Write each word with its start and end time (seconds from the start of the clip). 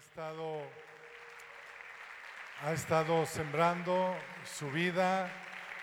estado, 0.00 0.62
ha 2.62 2.72
estado 2.72 3.26
sembrando 3.26 4.16
su 4.44 4.70
vida 4.70 5.30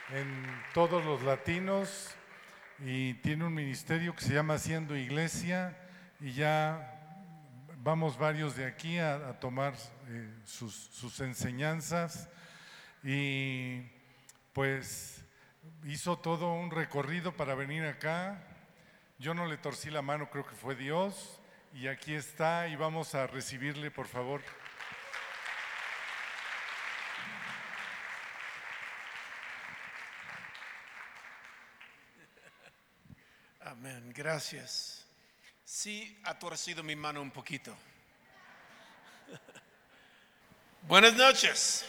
en 0.09 0.43
todos 0.73 1.05
los 1.05 1.21
latinos 1.21 2.15
y 2.79 3.13
tiene 3.15 3.45
un 3.45 3.53
ministerio 3.53 4.15
que 4.15 4.23
se 4.23 4.33
llama 4.33 4.55
Haciendo 4.55 4.97
Iglesia 4.97 5.77
y 6.19 6.31
ya 6.31 6.99
vamos 7.77 8.17
varios 8.17 8.55
de 8.55 8.65
aquí 8.65 8.97
a, 8.97 9.39
tomar 9.39 9.75
eh, 10.07 10.33
sus 10.45 11.19
enseñanzas 11.19 12.27
y 13.03 13.83
pues 14.51 15.23
hizo 15.85 16.17
todo 16.17 16.53
un 16.53 16.71
recorrido 16.71 17.37
para 17.37 17.53
venir 17.53 17.85
acá. 17.85 18.43
Yo 19.19 19.35
no 19.35 19.45
le 19.45 19.57
torcí 19.57 19.91
la 19.91 20.01
mano, 20.01 20.31
creo 20.31 20.45
que 20.47 20.55
fue 20.55 20.75
Dios. 20.75 21.39
Y 21.79 21.87
aquí 21.87 22.15
está 22.15 22.67
y 22.67 22.75
vamos 22.75 23.13
a 23.13 23.27
recibirle, 23.27 23.91
por 23.91 24.07
favor. 24.07 24.41
Amén, 33.61 34.11
gracias. 34.11 35.05
Sí, 35.63 36.19
ha 36.23 36.39
torcido 36.39 36.81
mi 36.81 36.95
mano 36.95 37.21
un 37.21 37.29
poquito. 37.29 37.77
Buenas 40.81 41.13
noches. 41.13 41.85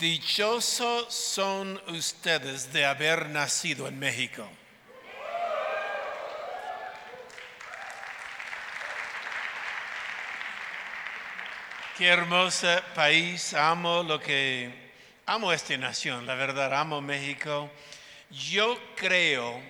Dichosos 0.00 1.14
son 1.14 1.80
ustedes 1.94 2.72
de 2.72 2.84
haber 2.84 3.28
nacido 3.28 3.86
en 3.86 4.00
México. 4.00 4.50
Qué 11.96 12.08
hermoso 12.08 12.66
país, 12.92 13.54
amo 13.54 14.02
lo 14.02 14.18
que, 14.18 14.68
amo 15.26 15.52
esta 15.52 15.76
nación, 15.76 16.26
la 16.26 16.34
verdad, 16.34 16.74
amo 16.74 17.00
México. 17.00 17.70
Yo 18.30 18.76
creo 18.96 19.60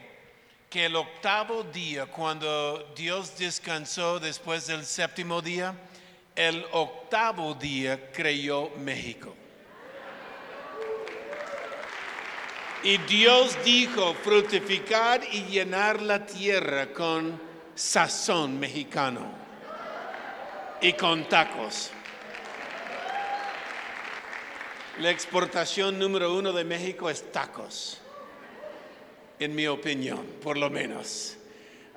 que 0.71 0.87
el 0.87 0.97
octavo 0.97 1.65
día, 1.65 2.07
cuando 2.07 2.95
Dios 2.97 3.37
descansó 3.37 4.19
después 4.19 4.67
del 4.67 4.87
séptimo 4.87 5.43
día, 5.43 5.75
el 6.35 6.65
octavo 6.73 7.53
día 7.53 8.11
creyó 8.11 8.71
México. 8.79 9.37
Y 12.85 12.97
Dios 12.97 13.55
dijo, 13.63 14.15
fructificar 14.15 15.21
y 15.31 15.43
llenar 15.43 16.01
la 16.01 16.25
tierra 16.25 16.87
con 16.87 17.39
sazón 17.75 18.59
mexicano 18.59 19.31
y 20.81 20.95
con 20.95 21.29
tacos. 21.29 21.91
La 25.01 25.11
exportación 25.11 25.99
número 25.99 26.33
uno 26.37 26.53
de 26.53 26.63
México 26.63 27.11
es 27.11 27.33
tacos, 27.33 27.99
en 29.41 29.53
mi 29.53 29.67
opinión, 29.67 30.25
por 30.41 30.57
lo 30.57 30.71
menos. 30.71 31.37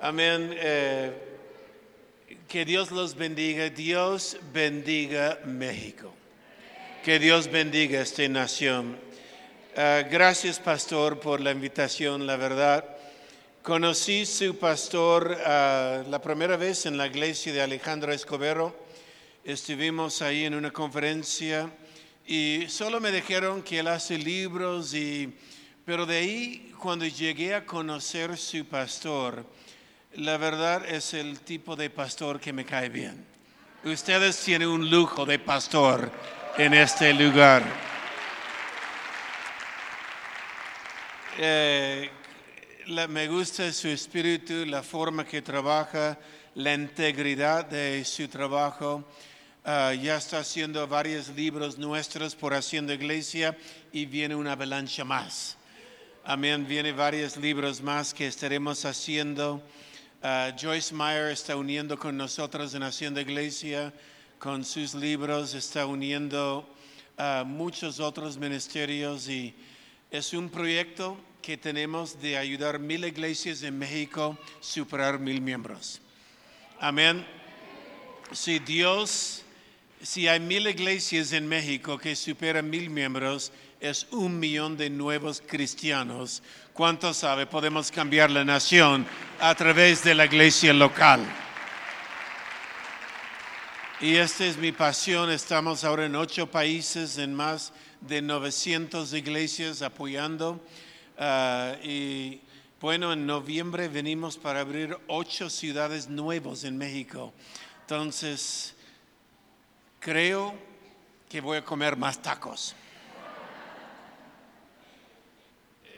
Amén. 0.00 0.52
Eh, 0.56 1.12
que 2.48 2.64
Dios 2.64 2.90
los 2.90 3.14
bendiga. 3.14 3.70
Dios 3.70 4.36
bendiga 4.52 5.38
México. 5.44 6.12
Que 7.04 7.20
Dios 7.20 7.48
bendiga 7.48 8.00
esta 8.00 8.26
nación. 8.26 8.98
Uh, 9.76 10.10
gracias, 10.10 10.58
pastor, 10.58 11.20
por 11.20 11.40
la 11.40 11.52
invitación. 11.52 12.26
La 12.26 12.34
verdad, 12.34 12.84
conocí 13.62 14.26
su 14.26 14.58
pastor 14.58 15.38
uh, 15.38 16.10
la 16.10 16.20
primera 16.20 16.56
vez 16.56 16.84
en 16.84 16.96
la 16.96 17.06
iglesia 17.06 17.52
de 17.52 17.62
Alejandro 17.62 18.12
Escobedo. 18.12 18.74
Estuvimos 19.44 20.20
ahí 20.20 20.46
en 20.46 20.56
una 20.56 20.72
conferencia 20.72 21.70
y 22.30 22.66
solo 22.68 23.00
me 23.00 23.10
dijeron 23.10 23.62
que 23.62 23.78
él 23.78 23.88
hace 23.88 24.18
libros 24.18 24.92
y 24.92 25.32
pero 25.86 26.04
de 26.04 26.18
ahí 26.18 26.74
cuando 26.78 27.06
llegué 27.06 27.54
a 27.54 27.64
conocer 27.64 28.36
su 28.36 28.66
pastor 28.66 29.46
la 30.16 30.36
verdad 30.36 30.84
es 30.86 31.14
el 31.14 31.40
tipo 31.40 31.74
de 31.74 31.88
pastor 31.88 32.38
que 32.38 32.52
me 32.52 32.66
cae 32.66 32.90
bien. 32.90 33.24
Ustedes 33.82 34.38
tienen 34.42 34.68
un 34.68 34.90
lujo 34.90 35.24
de 35.24 35.38
pastor 35.38 36.10
en 36.58 36.74
este 36.74 37.14
lugar. 37.14 37.62
Eh, 41.38 42.10
la, 42.88 43.06
me 43.06 43.26
gusta 43.28 43.72
su 43.72 43.88
espíritu 43.88 44.66
la 44.66 44.82
forma 44.82 45.24
que 45.24 45.40
trabaja 45.40 46.18
la 46.56 46.74
integridad 46.74 47.64
de 47.64 48.04
su 48.04 48.28
trabajo 48.28 49.04
Uh, 49.68 49.92
ya 49.92 50.16
está 50.16 50.38
haciendo 50.38 50.86
varios 50.88 51.28
libros 51.28 51.76
nuestros 51.76 52.34
por 52.34 52.54
Haciendo 52.54 52.90
Iglesia 52.94 53.54
y 53.92 54.06
viene 54.06 54.34
una 54.34 54.52
avalancha 54.52 55.04
más. 55.04 55.58
Amén, 56.24 56.66
viene 56.66 56.90
varios 56.92 57.36
libros 57.36 57.82
más 57.82 58.14
que 58.14 58.26
estaremos 58.26 58.86
haciendo. 58.86 59.56
Uh, 60.22 60.56
Joyce 60.58 60.94
Meyer 60.94 61.30
está 61.32 61.54
uniendo 61.54 61.98
con 61.98 62.16
nosotros 62.16 62.72
en 62.72 62.82
Haciendo 62.82 63.20
Iglesia, 63.20 63.92
con 64.38 64.64
sus 64.64 64.94
libros, 64.94 65.52
está 65.52 65.84
uniendo 65.84 66.66
uh, 67.18 67.44
muchos 67.44 68.00
otros 68.00 68.38
ministerios 68.38 69.28
y 69.28 69.54
es 70.10 70.32
un 70.32 70.48
proyecto 70.48 71.18
que 71.42 71.58
tenemos 71.58 72.18
de 72.22 72.38
ayudar 72.38 72.78
mil 72.78 73.04
iglesias 73.04 73.62
en 73.62 73.78
México 73.78 74.38
a 74.40 74.62
superar 74.64 75.18
mil 75.18 75.42
miembros. 75.42 76.00
Amén. 76.80 77.26
Si 78.32 78.60
Dios 78.60 79.44
si 80.02 80.28
hay 80.28 80.40
mil 80.40 80.66
iglesias 80.66 81.32
en 81.32 81.48
México 81.48 81.98
que 81.98 82.14
superan 82.14 82.70
mil 82.70 82.90
miembros, 82.90 83.52
es 83.80 84.06
un 84.10 84.38
millón 84.38 84.76
de 84.76 84.90
nuevos 84.90 85.42
cristianos. 85.44 86.42
¿Cuánto 86.72 87.12
sabe? 87.14 87.46
Podemos 87.46 87.90
cambiar 87.90 88.30
la 88.30 88.44
nación 88.44 89.06
a 89.40 89.54
través 89.54 90.04
de 90.04 90.14
la 90.14 90.26
iglesia 90.26 90.72
local. 90.72 91.20
Y 94.00 94.14
esta 94.14 94.46
es 94.46 94.56
mi 94.56 94.70
pasión. 94.70 95.30
Estamos 95.30 95.82
ahora 95.82 96.06
en 96.06 96.14
ocho 96.14 96.48
países, 96.48 97.18
en 97.18 97.34
más 97.34 97.72
de 98.00 98.22
900 98.22 99.12
iglesias 99.12 99.82
apoyando. 99.82 100.60
Uh, 101.18 101.84
y 101.84 102.40
bueno, 102.80 103.12
en 103.12 103.26
noviembre 103.26 103.88
venimos 103.88 104.36
para 104.36 104.60
abrir 104.60 104.96
ocho 105.08 105.50
ciudades 105.50 106.08
nuevas 106.08 106.62
en 106.62 106.78
México. 106.78 107.32
Entonces, 107.80 108.76
creo 110.00 110.54
que 111.28 111.40
voy 111.40 111.58
a 111.58 111.64
comer 111.64 111.96
más 111.96 112.20
tacos. 112.22 112.74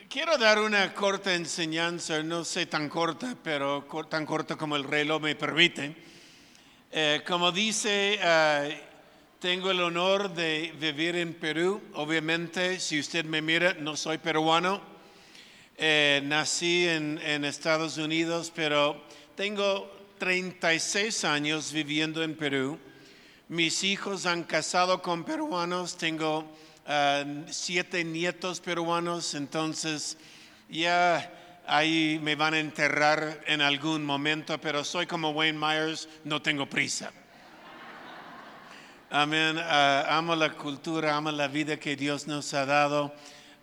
Quiero 0.09 0.37
dar 0.39 0.59
una 0.59 0.93
corta 0.93 1.35
enseñanza, 1.35 2.21
no 2.25 2.45
sé 2.45 2.67
tan 2.67 2.89
corta, 2.89 3.37
pero 3.45 3.87
tan 4.09 4.27
corta 4.27 4.57
como 4.57 4.75
el 4.75 4.83
reloj 4.83 5.23
me 5.23 5.37
permite. 5.37 5.95
Eh, 6.91 7.23
como 7.25 7.53
dice, 7.53 8.19
uh, 8.21 8.73
tengo 9.39 9.71
el 9.71 9.81
honor 9.81 10.35
de 10.35 10.75
vivir 10.81 11.15
en 11.15 11.35
Perú. 11.35 11.81
Obviamente, 11.95 12.81
si 12.81 12.99
usted 12.99 13.25
me 13.25 13.41
mira, 13.41 13.75
no 13.75 13.97
soy 13.97 14.19
peruano. 14.19 14.83
Eh, 15.77 16.21
nací 16.25 16.89
en, 16.89 17.21
en 17.23 17.45
Estados 17.45 17.97
Unidos, 17.97 18.53
pero 18.53 19.01
tengo 19.37 19.89
36 20.19 21.25
años 21.25 21.73
viviendo 21.73 22.25
en 22.25 22.35
Perú. 22.35 22.81
Mis 23.51 23.83
hijos 23.83 24.27
han 24.27 24.45
casado 24.45 25.03
con 25.03 25.25
peruanos, 25.25 25.97
tengo 25.97 26.39
uh, 26.39 27.43
siete 27.51 28.05
nietos 28.05 28.61
peruanos, 28.61 29.35
entonces 29.35 30.17
ya 30.69 31.61
ahí 31.67 32.21
me 32.23 32.37
van 32.37 32.55
a 32.55 32.61
enterrar 32.61 33.41
en 33.49 33.61
algún 33.61 34.05
momento, 34.05 34.61
pero 34.61 34.85
soy 34.85 35.07
como 35.07 35.31
Wayne 35.31 35.59
Myers, 35.59 36.09
no 36.23 36.41
tengo 36.41 36.67
prisa. 36.67 37.11
Amén. 39.11 39.57
Uh, 39.57 40.05
amo 40.11 40.37
la 40.37 40.53
cultura, 40.53 41.17
amo 41.17 41.33
la 41.33 41.49
vida 41.49 41.77
que 41.77 41.97
Dios 41.97 42.29
nos 42.29 42.55
ha 42.55 42.65
dado. 42.65 43.13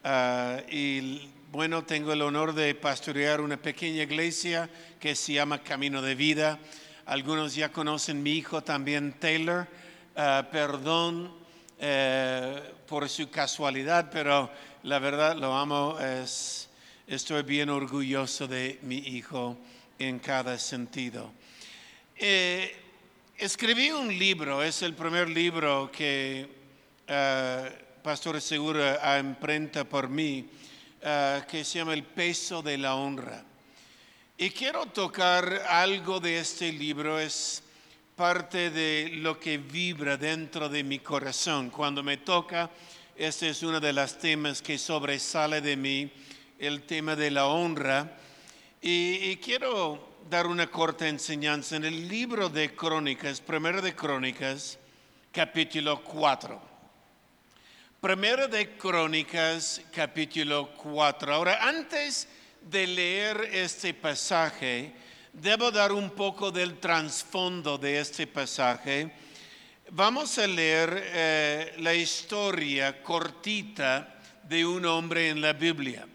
Uh, 0.03 0.69
y 0.69 1.29
bueno, 1.49 1.85
tengo 1.85 2.11
el 2.11 2.23
honor 2.23 2.53
de 2.53 2.75
pastorear 2.75 3.39
una 3.39 3.55
pequeña 3.55 4.03
iglesia 4.03 4.69
que 4.99 5.15
se 5.15 5.31
llama 5.31 5.63
Camino 5.63 6.01
de 6.01 6.13
Vida. 6.13 6.59
Algunos 7.07 7.55
ya 7.55 7.71
conocen 7.71 8.21
mi 8.21 8.33
hijo 8.33 8.61
también, 8.61 9.13
Taylor. 9.13 9.65
Uh, 10.13 10.43
perdón 10.51 11.31
eh, 11.79 12.73
por 12.85 13.07
su 13.07 13.29
casualidad, 13.29 14.09
pero 14.11 14.51
la 14.83 14.99
verdad 14.99 15.37
lo 15.37 15.55
amo. 15.55 15.97
Es, 16.01 16.67
estoy 17.07 17.43
bien 17.43 17.69
orgulloso 17.69 18.45
de 18.45 18.79
mi 18.81 18.97
hijo 18.97 19.57
en 19.97 20.19
cada 20.19 20.59
sentido. 20.59 21.31
Eh, 22.17 22.75
escribí 23.37 23.89
un 23.91 24.09
libro, 24.09 24.61
es 24.61 24.81
el 24.81 24.93
primer 24.93 25.29
libro 25.29 25.89
que 25.89 26.49
uh, 27.07 28.03
Pastor 28.03 28.41
Segura 28.41 29.17
imprenta 29.17 29.85
por 29.85 30.09
mí, 30.09 30.45
uh, 31.03 31.47
que 31.47 31.63
se 31.63 31.79
llama 31.79 31.93
El 31.93 32.03
peso 32.03 32.61
de 32.61 32.77
la 32.77 32.95
honra. 32.95 33.46
Y 34.39 34.51
quiero 34.51 34.85
tocar 34.85 35.63
algo 35.67 36.19
de 36.19 36.37
este 36.37 36.71
libro, 36.71 37.19
es 37.19 37.63
parte 38.15 38.69
de 38.69 39.09
lo 39.13 39.39
que 39.39 39.57
vibra 39.57 40.15
dentro 40.15 40.69
de 40.69 40.83
mi 40.83 40.99
corazón. 40.99 41.71
Cuando 41.71 42.03
me 42.03 42.17
toca, 42.17 42.69
este 43.15 43.49
es 43.49 43.63
uno 43.63 43.79
de 43.79 43.91
los 43.93 44.19
temas 44.19 44.61
que 44.61 44.77
sobresale 44.77 45.59
de 45.59 45.75
mí, 45.75 46.11
el 46.59 46.83
tema 46.83 47.15
de 47.15 47.31
la 47.31 47.47
honra. 47.47 48.15
Y, 48.79 49.37
quiero 49.37 50.19
dar 50.29 50.45
una 50.45 50.67
corta 50.67 51.07
enseñanza 51.07 51.75
en 51.75 51.85
el 51.85 52.07
libro 52.07 52.47
de 52.47 52.75
Crónicas, 52.75 53.41
primero 53.41 53.81
de 53.81 53.95
Crónicas, 53.95 54.77
capítulo 55.31 56.03
4. 56.03 56.61
Primero 57.99 58.47
de 58.47 58.77
Crónicas, 58.77 59.81
capítulo 59.91 60.69
4. 60.77 61.33
Ahora, 61.33 61.67
antes 61.67 62.27
de 62.69 62.87
leer 62.87 63.49
este 63.51 63.93
pasaje, 63.93 64.93
debo 65.33 65.71
dar 65.71 65.91
un 65.91 66.09
poco 66.09 66.51
del 66.51 66.79
trasfondo 66.79 67.77
de 67.77 67.99
este 67.99 68.27
pasaje. 68.27 69.11
Vamos 69.91 70.37
a 70.37 70.47
leer 70.47 71.01
eh, 71.13 71.73
la 71.77 71.93
historia 71.93 73.01
cortita 73.01 74.19
de 74.43 74.65
un 74.65 74.85
hombre 74.85 75.29
en 75.29 75.41
la 75.41 75.53
Biblia. 75.53 76.07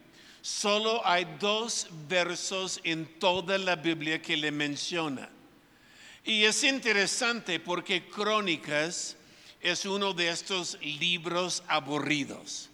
Solo 0.42 1.06
hay 1.06 1.26
dos 1.38 1.86
versos 2.08 2.80
en 2.84 3.06
toda 3.18 3.56
la 3.58 3.76
Biblia 3.76 4.20
que 4.20 4.36
le 4.36 4.50
menciona. 4.50 5.28
Y 6.24 6.44
es 6.44 6.64
interesante 6.64 7.60
porque 7.60 8.08
Crónicas 8.08 9.16
es 9.60 9.86
uno 9.86 10.12
de 10.12 10.28
estos 10.28 10.78
libros 10.82 11.62
aburridos. 11.68 12.71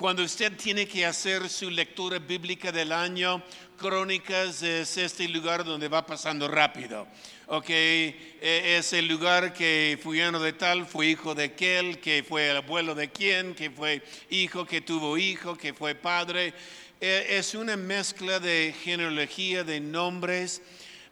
Cuando 0.00 0.22
usted 0.22 0.56
tiene 0.56 0.88
que 0.88 1.04
hacer 1.04 1.46
su 1.50 1.68
lectura 1.68 2.18
bíblica 2.18 2.72
del 2.72 2.90
año, 2.90 3.42
Crónicas 3.76 4.62
es 4.62 4.96
este 4.96 5.28
lugar 5.28 5.62
donde 5.62 5.88
va 5.88 6.06
pasando 6.06 6.48
rápido. 6.48 7.06
Ok, 7.48 7.66
e, 7.68 8.76
es 8.78 8.94
el 8.94 9.06
lugar 9.06 9.52
que 9.52 9.98
fulano 10.02 10.40
de 10.40 10.54
tal 10.54 10.86
fue 10.86 11.08
hijo 11.08 11.34
de 11.34 11.44
aquel, 11.44 11.98
que 11.98 12.24
fue 12.26 12.48
el 12.48 12.56
abuelo 12.56 12.94
de 12.94 13.10
quién, 13.10 13.54
que 13.54 13.68
fue 13.70 14.02
hijo, 14.30 14.64
que 14.64 14.80
tuvo 14.80 15.18
hijo, 15.18 15.54
que 15.54 15.74
fue 15.74 15.94
padre. 15.94 16.54
E, 16.98 17.36
es 17.36 17.54
una 17.54 17.76
mezcla 17.76 18.40
de 18.40 18.74
genealogía, 18.82 19.64
de 19.64 19.80
nombres. 19.80 20.62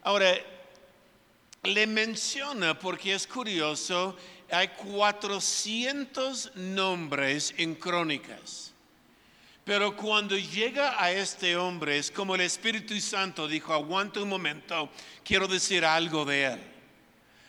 Ahora, 0.01 0.33
le 1.61 1.85
menciona 1.85 2.79
porque 2.79 3.13
es 3.13 3.27
curioso, 3.27 4.17
hay 4.49 4.69
400 4.69 6.55
nombres 6.55 7.53
en 7.55 7.75
Crónicas. 7.75 8.69
Pero 9.69 9.95
cuando 9.95 10.35
llega 10.35 10.99
a 10.99 11.11
este 11.11 11.55
hombre, 11.55 11.99
es 11.99 12.09
como 12.09 12.33
el 12.33 12.41
Espíritu 12.41 12.99
Santo 12.99 13.47
dijo, 13.47 13.71
aguanta 13.71 14.19
un 14.19 14.27
momento, 14.27 14.89
quiero 15.23 15.47
decir 15.47 15.85
algo 15.85 16.25
de 16.25 16.45
él. 16.45 16.59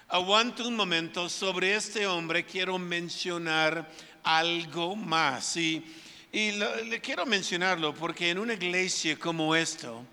Aguanta 0.06 0.64
un 0.64 0.76
momento, 0.76 1.31
sobre 1.31 1.75
este 1.75 2.06
hombre 2.06 2.44
quiero 2.44 2.78
mencionar 2.78 3.90
algo 4.22 4.94
más. 4.96 5.56
Y, 5.56 5.82
le 6.31 7.00
quiero 7.00 7.25
mencionarlo 7.25 7.94
porque 7.94 8.28
en 8.28 8.38
una 8.38 8.52
iglesia 8.52 9.19
como 9.19 9.56
esto, 9.56 10.05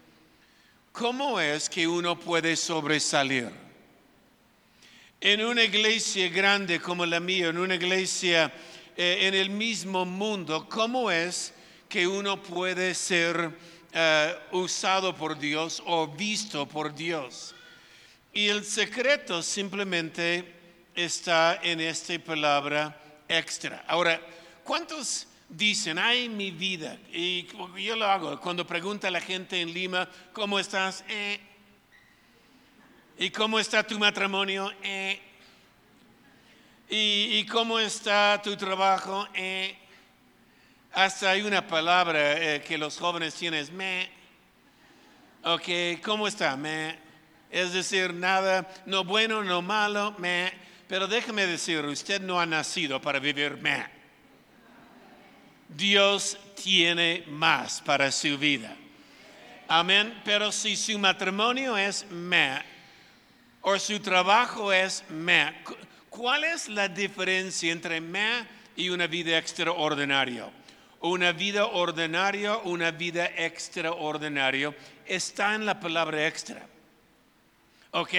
¿cómo 0.94 1.42
es 1.42 1.68
que 1.70 1.86
uno 1.90 2.18
puede 2.18 2.56
sobresalir? 2.56 3.52
En 5.20 5.44
una 5.44 5.64
iglesia 5.66 6.30
grande 6.30 6.80
como 6.80 7.06
la 7.06 7.20
mía, 7.20 7.50
en 7.50 7.58
una 7.58 7.76
iglesia 7.76 8.50
eh, 8.96 9.18
en 9.24 9.34
el 9.34 9.50
mismo 9.50 10.06
mundo, 10.06 10.70
¿cómo 10.70 11.12
es 11.12 11.52
que 11.90 12.08
uno 12.08 12.42
puede 12.42 12.94
ser 12.94 13.52
eh, 13.94 14.36
usado 14.52 15.16
por 15.16 15.38
Dios 15.38 15.82
o 15.86 16.08
visto 16.08 16.68
por 16.68 16.94
Dios. 16.94 17.56
Y 18.34 18.50
el 18.50 18.66
secreto 18.66 19.42
simplemente 19.42 20.54
está 20.94 21.60
en 21.64 21.80
esta 21.80 22.18
palabra 22.20 22.96
extra. 23.28 23.84
Ahora, 23.88 24.22
¿cuántos 24.64 25.28
dicen, 25.50 25.98
ay, 25.98 26.28
mi 26.30 26.52
vida? 26.52 26.98
Y 27.12 27.48
yo 27.78 27.96
lo 27.96 28.06
hago 28.06 28.40
cuando 28.40 28.68
pregunta 28.68 29.08
a 29.08 29.12
la 29.12 29.22
gente 29.22 29.62
en 29.62 29.74
Lima, 29.74 30.10
¿cómo 30.34 30.60
estás? 30.60 31.04
Eh. 31.08 31.40
¿Y 33.18 33.30
cómo 33.30 33.60
está 33.60 33.82
tu 33.86 33.98
matrimonio? 33.98 34.72
Eh. 34.84 35.20
¿Y, 36.90 37.40
¿Y, 37.40 37.46
cómo 37.46 37.80
está 37.80 38.40
tu 38.44 38.56
trabajo? 38.56 39.28
Eh. 39.34 39.76
Hasta 40.98 41.30
hay 41.30 41.44
una 41.44 41.68
palabra 41.68 42.56
eh, 42.56 42.64
que 42.64 42.76
los 42.76 42.98
jóvenes 42.98 43.36
tienen, 43.36 43.60
es 43.60 43.72
me. 43.72 44.10
Ok, 45.44 46.02
¿cómo 46.04 46.28
está? 46.28 46.58
Me. 46.58 46.98
Es 47.52 47.72
decir, 47.72 48.16
nada, 48.16 48.68
no 48.88 49.04
bueno, 49.04 49.44
no 49.44 49.62
malo, 49.62 50.16
me. 50.18 50.52
Pero 50.88 51.08
déjeme 51.08 51.46
decir, 51.46 51.86
usted 51.86 52.20
no 52.20 52.40
ha 52.40 52.48
nacido 52.48 53.00
para 53.00 53.20
vivir 53.20 53.58
me. 53.58 53.86
Dios 55.70 56.36
tiene 56.56 57.26
más 57.28 57.80
para 57.82 58.12
su 58.12 58.36
vida. 58.36 58.76
Amén. 59.68 60.20
Pero 60.26 60.52
si 60.52 60.76
su 60.76 60.98
matrimonio 60.98 61.78
es 61.78 62.10
me, 62.10 62.60
o 63.62 63.78
su 63.78 64.00
trabajo 64.00 64.74
es 64.74 65.04
me, 65.10 65.62
¿cuál 66.10 66.44
es 66.44 66.68
la 66.68 66.88
diferencia 66.88 67.72
entre 67.72 68.02
me 68.02 68.48
y 68.76 68.90
una 68.90 69.06
vida 69.06 69.38
extraordinaria? 69.38 70.50
Una 71.02 71.32
vida 71.32 71.66
ordinaria, 71.68 72.58
una 72.58 72.92
vida 72.92 73.26
extraordinaria, 73.36 74.76
está 75.06 75.56
en 75.56 75.66
la 75.66 75.80
palabra 75.80 76.28
extra. 76.28 76.66
¿Ok? 77.92 78.14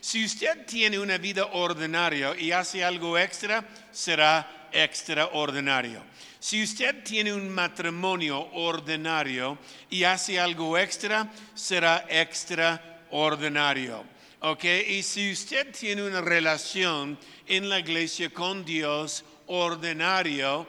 Si 0.00 0.24
usted 0.24 0.66
tiene 0.66 0.98
una 0.98 1.18
vida 1.18 1.46
ordinaria 1.46 2.34
y 2.38 2.52
hace 2.52 2.84
algo 2.84 3.18
extra, 3.18 3.64
será 3.92 4.68
extraordinario. 4.72 6.02
Si 6.40 6.62
usted 6.62 7.02
tiene 7.04 7.32
un 7.32 7.48
matrimonio 7.48 8.50
ordinario 8.52 9.56
y 9.88 10.04
hace 10.04 10.38
algo 10.38 10.76
extra, 10.76 11.30
será 11.54 12.04
extraordinario. 12.08 14.04
¿Ok? 14.40 14.64
Y 14.88 15.02
si 15.02 15.32
usted 15.32 15.72
tiene 15.72 16.02
una 16.02 16.20
relación 16.20 17.18
en 17.46 17.70
la 17.70 17.78
iglesia 17.78 18.28
con 18.28 18.62
Dios 18.62 19.24
ordinario, 19.46 20.66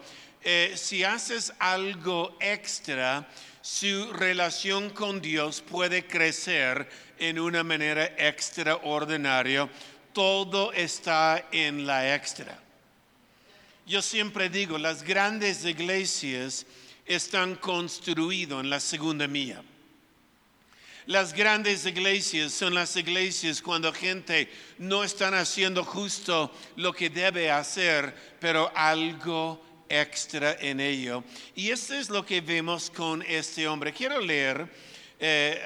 eh, 0.47 0.74
si 0.75 1.03
haces 1.03 1.51
algo 1.57 2.38
extra, 2.39 3.27
su 3.62 4.13
relación 4.13 4.92
con 4.92 5.19
Dios 5.19 5.59
puede 5.59 6.06
crecer 6.06 6.88
en 7.18 7.39
una 7.39 7.63
manera 7.63 8.06
extraordinaria. 8.15 9.68
Todo 10.13 10.71
está 10.71 11.47
en 11.51 11.88
la 11.88 12.13
extra. 12.13 12.60
Yo 13.88 14.03
siempre 14.03 14.50
digo, 14.50 14.77
las 14.77 15.01
grandes 15.01 15.65
iglesias 15.65 16.67
están 17.08 17.55
construidas 17.55 18.60
en 18.60 18.69
la 18.69 18.79
segunda 18.79 19.27
mía. 19.27 19.63
Las 21.08 21.34
grandes 21.34 21.88
iglesias 21.88 22.51
son 22.51 22.75
las 22.75 22.96
iglesias 22.96 23.63
cuando 23.63 23.91
gente 23.91 24.48
no 24.77 25.03
está 25.03 25.29
haciendo 25.39 25.84
justo 25.84 26.51
lo 26.75 26.93
que 26.93 27.10
debe 27.10 27.50
hacer, 27.50 28.15
pero 28.39 28.72
algo 28.75 29.65
extra 29.89 30.58
en 30.60 30.80
ello. 30.80 31.24
Y 31.56 31.70
esto 31.70 31.94
es 31.96 32.10
lo 32.10 32.25
que 32.25 32.42
vemos 32.42 32.89
con 32.89 33.22
este 33.24 33.68
hombre. 33.68 33.94
Quiero 33.94 34.20
leer 34.20 34.70
eh, 35.20 35.62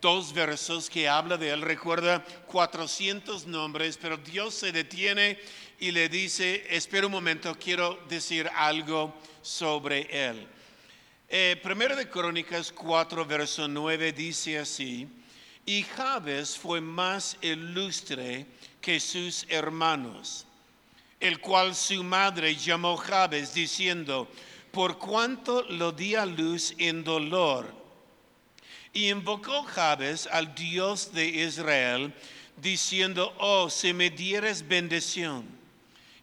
dos 0.00 0.32
versos 0.32 0.88
que 0.88 1.08
habla 1.08 1.36
de 1.36 1.50
él. 1.50 1.62
Recuerda 1.62 2.24
400 2.46 3.46
nombres, 3.46 3.98
pero 4.00 4.16
Dios 4.16 4.54
se 4.54 4.72
detiene 4.72 5.38
y 5.78 5.90
le 5.90 6.08
dice, 6.08 6.64
espera 6.70 7.06
un 7.06 7.12
momento, 7.12 7.54
quiero 7.58 7.98
decir 8.08 8.48
algo 8.54 9.14
sobre 9.42 10.08
él. 10.10 10.46
Eh, 11.28 11.58
primero 11.62 11.96
de 11.96 12.08
Crónicas 12.08 12.70
4, 12.70 13.26
verso 13.26 13.66
9 13.66 14.12
dice 14.12 14.58
así, 14.58 15.08
y 15.66 15.82
Jabes 15.82 16.56
fue 16.56 16.80
más 16.80 17.36
ilustre 17.40 18.46
que 18.80 19.00
sus 19.00 19.46
hermanos 19.48 20.46
el 21.24 21.40
cual 21.40 21.74
su 21.74 22.04
madre 22.04 22.54
llamó 22.54 22.98
Jabes, 22.98 23.54
diciendo, 23.54 24.28
por 24.70 24.98
cuanto 24.98 25.62
lo 25.62 25.90
di 25.90 26.14
a 26.14 26.26
luz 26.26 26.74
en 26.76 27.02
dolor. 27.02 27.72
Y 28.92 29.08
invocó 29.08 29.62
Jabes 29.62 30.26
al 30.26 30.54
Dios 30.54 31.14
de 31.14 31.26
Israel, 31.26 32.12
diciendo, 32.58 33.34
oh, 33.38 33.70
si 33.70 33.94
me 33.94 34.10
dieres 34.10 34.68
bendición 34.68 35.46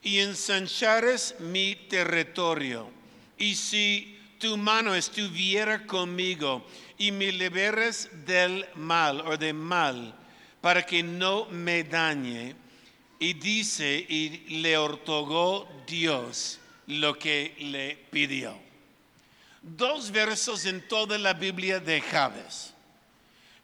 y 0.03 0.19
ensanchares 0.19 1.35
mi 1.39 1.75
territorio, 1.75 2.87
y 3.39 3.55
si 3.55 4.19
tu 4.37 4.55
mano 4.55 4.93
estuviera 4.93 5.85
conmigo 5.87 6.63
y 6.99 7.11
me 7.11 7.31
liberes 7.31 8.07
del 8.25 8.67
mal 8.75 9.21
o 9.21 9.35
de 9.35 9.51
mal, 9.51 10.15
para 10.61 10.85
que 10.85 11.01
no 11.01 11.47
me 11.47 11.83
dañe, 11.83 12.55
y 13.21 13.33
dice, 13.33 14.03
y 14.09 14.61
le 14.61 14.77
otorgó 14.77 15.69
Dios 15.85 16.59
lo 16.87 17.17
que 17.17 17.55
le 17.59 17.95
pidió. 18.09 18.57
Dos 19.61 20.09
versos 20.09 20.65
en 20.65 20.87
toda 20.87 21.19
la 21.19 21.33
Biblia 21.33 21.79
de 21.79 22.01
Jabes. 22.01 22.73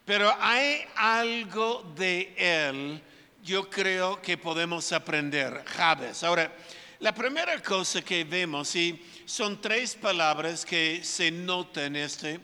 Pero 0.04 0.32
hay 0.40 0.82
algo 0.94 1.84
de 1.96 2.32
él 2.36 3.02
yo 3.48 3.70
creo 3.70 4.20
que 4.20 4.36
podemos 4.36 4.92
aprender. 4.92 5.64
Jabes. 5.64 6.22
Ahora, 6.22 6.52
la 7.00 7.14
primera 7.14 7.60
cosa 7.62 8.02
que 8.02 8.22
vemos, 8.24 8.76
y 8.76 9.02
son 9.24 9.58
tres 9.58 9.94
palabras 9.94 10.66
que 10.66 11.02
se 11.02 11.30
notan 11.30 11.96
en 11.96 12.04
este. 12.04 12.40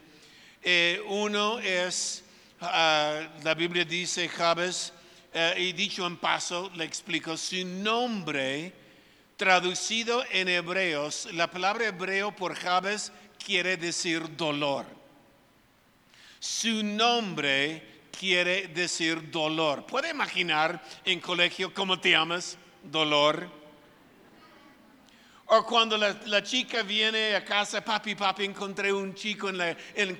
Eh, 0.62 1.02
uno 1.08 1.58
es, 1.58 2.24
ah, 2.58 3.20
la 3.42 3.54
Biblia 3.54 3.84
dice 3.84 4.28
Jabes, 4.30 4.93
eh, 5.34 5.54
y 5.58 5.72
dicho 5.72 6.06
en 6.06 6.16
paso, 6.16 6.70
le 6.76 6.84
explico, 6.84 7.36
su 7.36 7.66
nombre 7.66 8.72
traducido 9.36 10.24
en 10.30 10.48
hebreos, 10.48 11.28
la 11.32 11.50
palabra 11.50 11.88
hebreo 11.88 12.34
por 12.34 12.54
Jabes 12.54 13.12
quiere 13.44 13.76
decir 13.76 14.36
dolor. 14.36 14.86
Su 16.38 16.84
nombre 16.84 17.82
quiere 18.16 18.68
decir 18.68 19.30
dolor. 19.30 19.84
¿Puede 19.86 20.10
imaginar 20.10 20.82
en 21.04 21.20
colegio 21.20 21.74
cómo 21.74 21.98
te 21.98 22.10
llamas? 22.10 22.56
Dolor. 22.82 23.63
O 25.56 25.64
cuando 25.64 25.96
la, 25.96 26.42
chica 26.42 26.82
viene 26.82 27.36
a 27.36 27.44
casa, 27.44 27.80
papi, 27.80 28.16
papi, 28.16 28.44
encontré 28.44 28.92
un 28.92 29.14
chico 29.14 29.50
en 29.50 29.60
el 29.94 30.18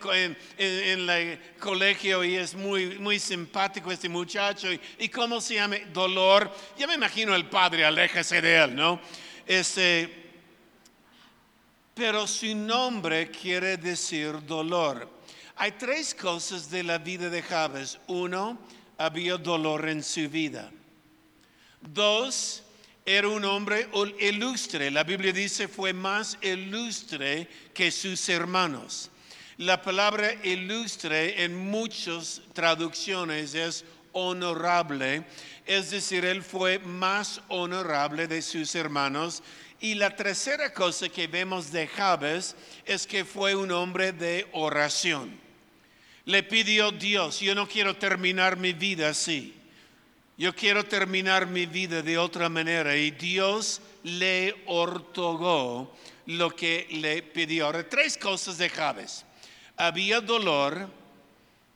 en, 0.56 1.40
colegio 1.58 2.22
y 2.22 2.36
es 2.36 2.54
muy, 2.54 3.00
muy 3.00 3.18
simpático 3.18 3.90
este 3.90 4.08
muchacho. 4.08 4.68
¿Y, 4.96 5.08
cómo 5.08 5.40
se 5.40 5.54
llama? 5.54 5.76
Dolor. 5.92 6.54
Ya 6.78 6.86
me 6.86 6.94
imagino 6.94 7.34
el 7.34 7.46
padre, 7.46 7.84
aléjese 7.84 8.40
de 8.40 8.62
él, 8.62 8.76
¿no? 8.76 9.00
Este, 9.44 10.08
pero 11.94 12.28
su 12.28 12.54
nombre 12.54 13.28
quiere 13.32 13.76
decir 13.76 14.40
dolor. 14.46 15.10
Hay 15.56 15.72
tres 15.72 16.14
cosas 16.14 16.70
de 16.70 16.84
la 16.84 16.98
vida 16.98 17.28
de 17.28 17.42
Jabes. 17.42 17.98
Uno, 18.06 18.56
había 18.98 19.36
dolor 19.36 19.88
en 19.88 20.04
su 20.04 20.28
vida. 20.28 20.70
Dos, 21.80 22.63
era 23.06 23.28
un 23.28 23.44
hombre 23.44 23.88
ilustre. 24.20 24.90
La 24.90 25.04
Biblia 25.04 25.32
dice 25.32 25.68
fue 25.68 25.92
más 25.92 26.38
ilustre 26.42 27.48
que 27.74 27.90
sus 27.90 28.28
hermanos. 28.28 29.10
La 29.58 29.82
palabra 29.82 30.32
ilustre 30.42 31.44
en 31.44 31.54
muchas 31.54 32.40
traducciones 32.52 33.54
es 33.54 33.84
honorable, 34.12 35.24
es 35.66 35.90
decir, 35.90 36.24
él 36.24 36.42
fue 36.42 36.78
más 36.78 37.40
honorable 37.48 38.26
de 38.26 38.42
sus 38.42 38.74
hermanos. 38.74 39.42
Y 39.80 39.94
la 39.94 40.16
tercera 40.16 40.72
cosa 40.72 41.08
que 41.08 41.26
vemos 41.26 41.70
de 41.70 41.86
Jabes 41.86 42.56
es 42.84 43.06
que 43.06 43.24
fue 43.24 43.54
un 43.54 43.70
hombre 43.70 44.12
de 44.12 44.48
oración. 44.52 45.38
Le 46.24 46.42
pidió 46.42 46.90
Dios, 46.90 47.40
yo 47.40 47.54
no 47.54 47.68
quiero 47.68 47.96
terminar 47.96 48.56
mi 48.56 48.72
vida 48.72 49.10
así. 49.10 49.54
Yo 50.36 50.52
quiero 50.52 50.84
terminar 50.84 51.46
mi 51.46 51.66
vida 51.66 52.02
de 52.02 52.18
otra 52.18 52.48
manera 52.48 52.96
y 52.96 53.12
Dios 53.12 53.80
le 54.02 54.64
ortogó 54.66 55.96
lo 56.26 56.50
que 56.50 56.88
le 56.90 57.22
pidió. 57.22 57.66
Ahora, 57.66 57.88
tres 57.88 58.18
cosas 58.18 58.58
de 58.58 58.68
Jabes. 58.68 59.24
Había 59.76 60.20
dolor, 60.20 60.88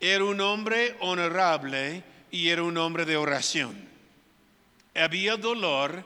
era 0.01 0.25
un 0.25 0.41
hombre 0.41 0.97
honorable 1.01 2.03
y 2.33 2.49
era 2.49 2.65
un 2.65 2.77
hombre 2.79 3.05
de 3.05 3.17
oración. 3.17 3.89
Había 4.93 5.37
dolor, 5.37 6.05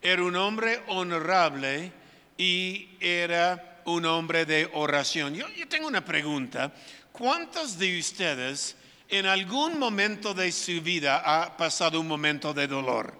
era 0.00 0.22
un 0.22 0.36
hombre 0.36 0.80
honorable 0.86 1.92
y 2.38 2.88
era 3.00 3.82
un 3.84 4.06
hombre 4.06 4.44
de 4.44 4.70
oración. 4.74 5.34
Yo, 5.34 5.48
yo 5.48 5.66
tengo 5.66 5.88
una 5.88 6.04
pregunta. 6.04 6.72
¿Cuántos 7.10 7.76
de 7.78 7.98
ustedes 7.98 8.76
en 9.10 9.26
algún 9.26 9.78
momento 9.78 10.32
de 10.34 10.52
su 10.52 10.80
vida 10.80 11.22
ha 11.24 11.56
pasado 11.56 12.00
un 12.00 12.06
momento 12.06 12.54
de 12.54 12.66
dolor. 12.66 13.12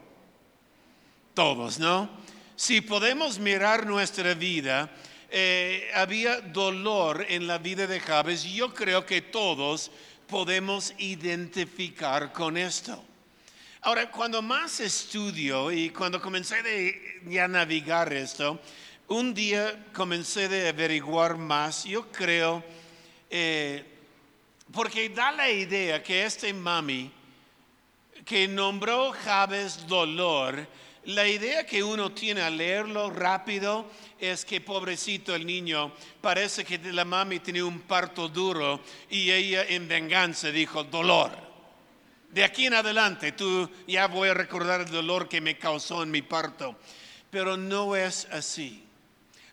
Todos, 1.34 1.78
¿no? 1.78 2.08
Si 2.56 2.80
podemos 2.80 3.38
mirar 3.38 3.86
nuestra 3.86 4.34
vida, 4.34 4.90
eh, 5.30 5.90
había 5.94 6.40
dolor 6.40 7.24
en 7.28 7.46
la 7.46 7.58
vida 7.58 7.86
de 7.86 8.00
Jabes. 8.00 8.44
Yo 8.44 8.74
creo 8.74 9.04
que 9.06 9.22
todos 9.22 9.90
podemos 10.26 10.94
identificar 10.98 12.32
con 12.32 12.56
esto. 12.56 13.02
Ahora, 13.82 14.10
cuando 14.10 14.42
más 14.42 14.78
estudio 14.80 15.72
y 15.72 15.90
cuando 15.90 16.20
comencé 16.20 16.56
a 17.40 17.48
navegar 17.48 18.12
esto, 18.12 18.60
un 19.08 19.32
día 19.32 19.86
comencé 19.92 20.48
de 20.48 20.68
averiguar 20.68 21.36
más. 21.36 21.84
Yo 21.84 22.12
creo 22.12 22.62
eh, 23.30 23.84
porque 24.72 25.08
da 25.08 25.32
la 25.32 25.50
idea 25.50 26.02
que 26.02 26.24
este 26.24 26.52
mami 26.52 27.10
que 28.24 28.46
nombró 28.46 29.12
Jabes 29.12 29.86
dolor, 29.86 30.66
la 31.04 31.26
idea 31.26 31.64
que 31.64 31.82
uno 31.82 32.12
tiene 32.12 32.42
al 32.42 32.58
leerlo 32.58 33.10
rápido 33.10 33.86
es 34.18 34.44
que 34.44 34.60
pobrecito 34.60 35.34
el 35.34 35.46
niño, 35.46 35.92
parece 36.20 36.64
que 36.64 36.78
la 36.92 37.04
mami 37.04 37.40
tenía 37.40 37.64
un 37.64 37.80
parto 37.80 38.28
duro 38.28 38.80
y 39.08 39.30
ella 39.30 39.64
en 39.64 39.88
venganza 39.88 40.50
dijo 40.50 40.84
dolor. 40.84 41.30
De 42.30 42.44
aquí 42.44 42.66
en 42.66 42.74
adelante 42.74 43.32
tú 43.32 43.68
ya 43.88 44.06
voy 44.06 44.28
a 44.28 44.34
recordar 44.34 44.82
el 44.82 44.90
dolor 44.90 45.28
que 45.28 45.40
me 45.40 45.58
causó 45.58 46.02
en 46.02 46.10
mi 46.10 46.22
parto. 46.22 46.76
Pero 47.30 47.56
no 47.56 47.96
es 47.96 48.26
así. 48.30 48.84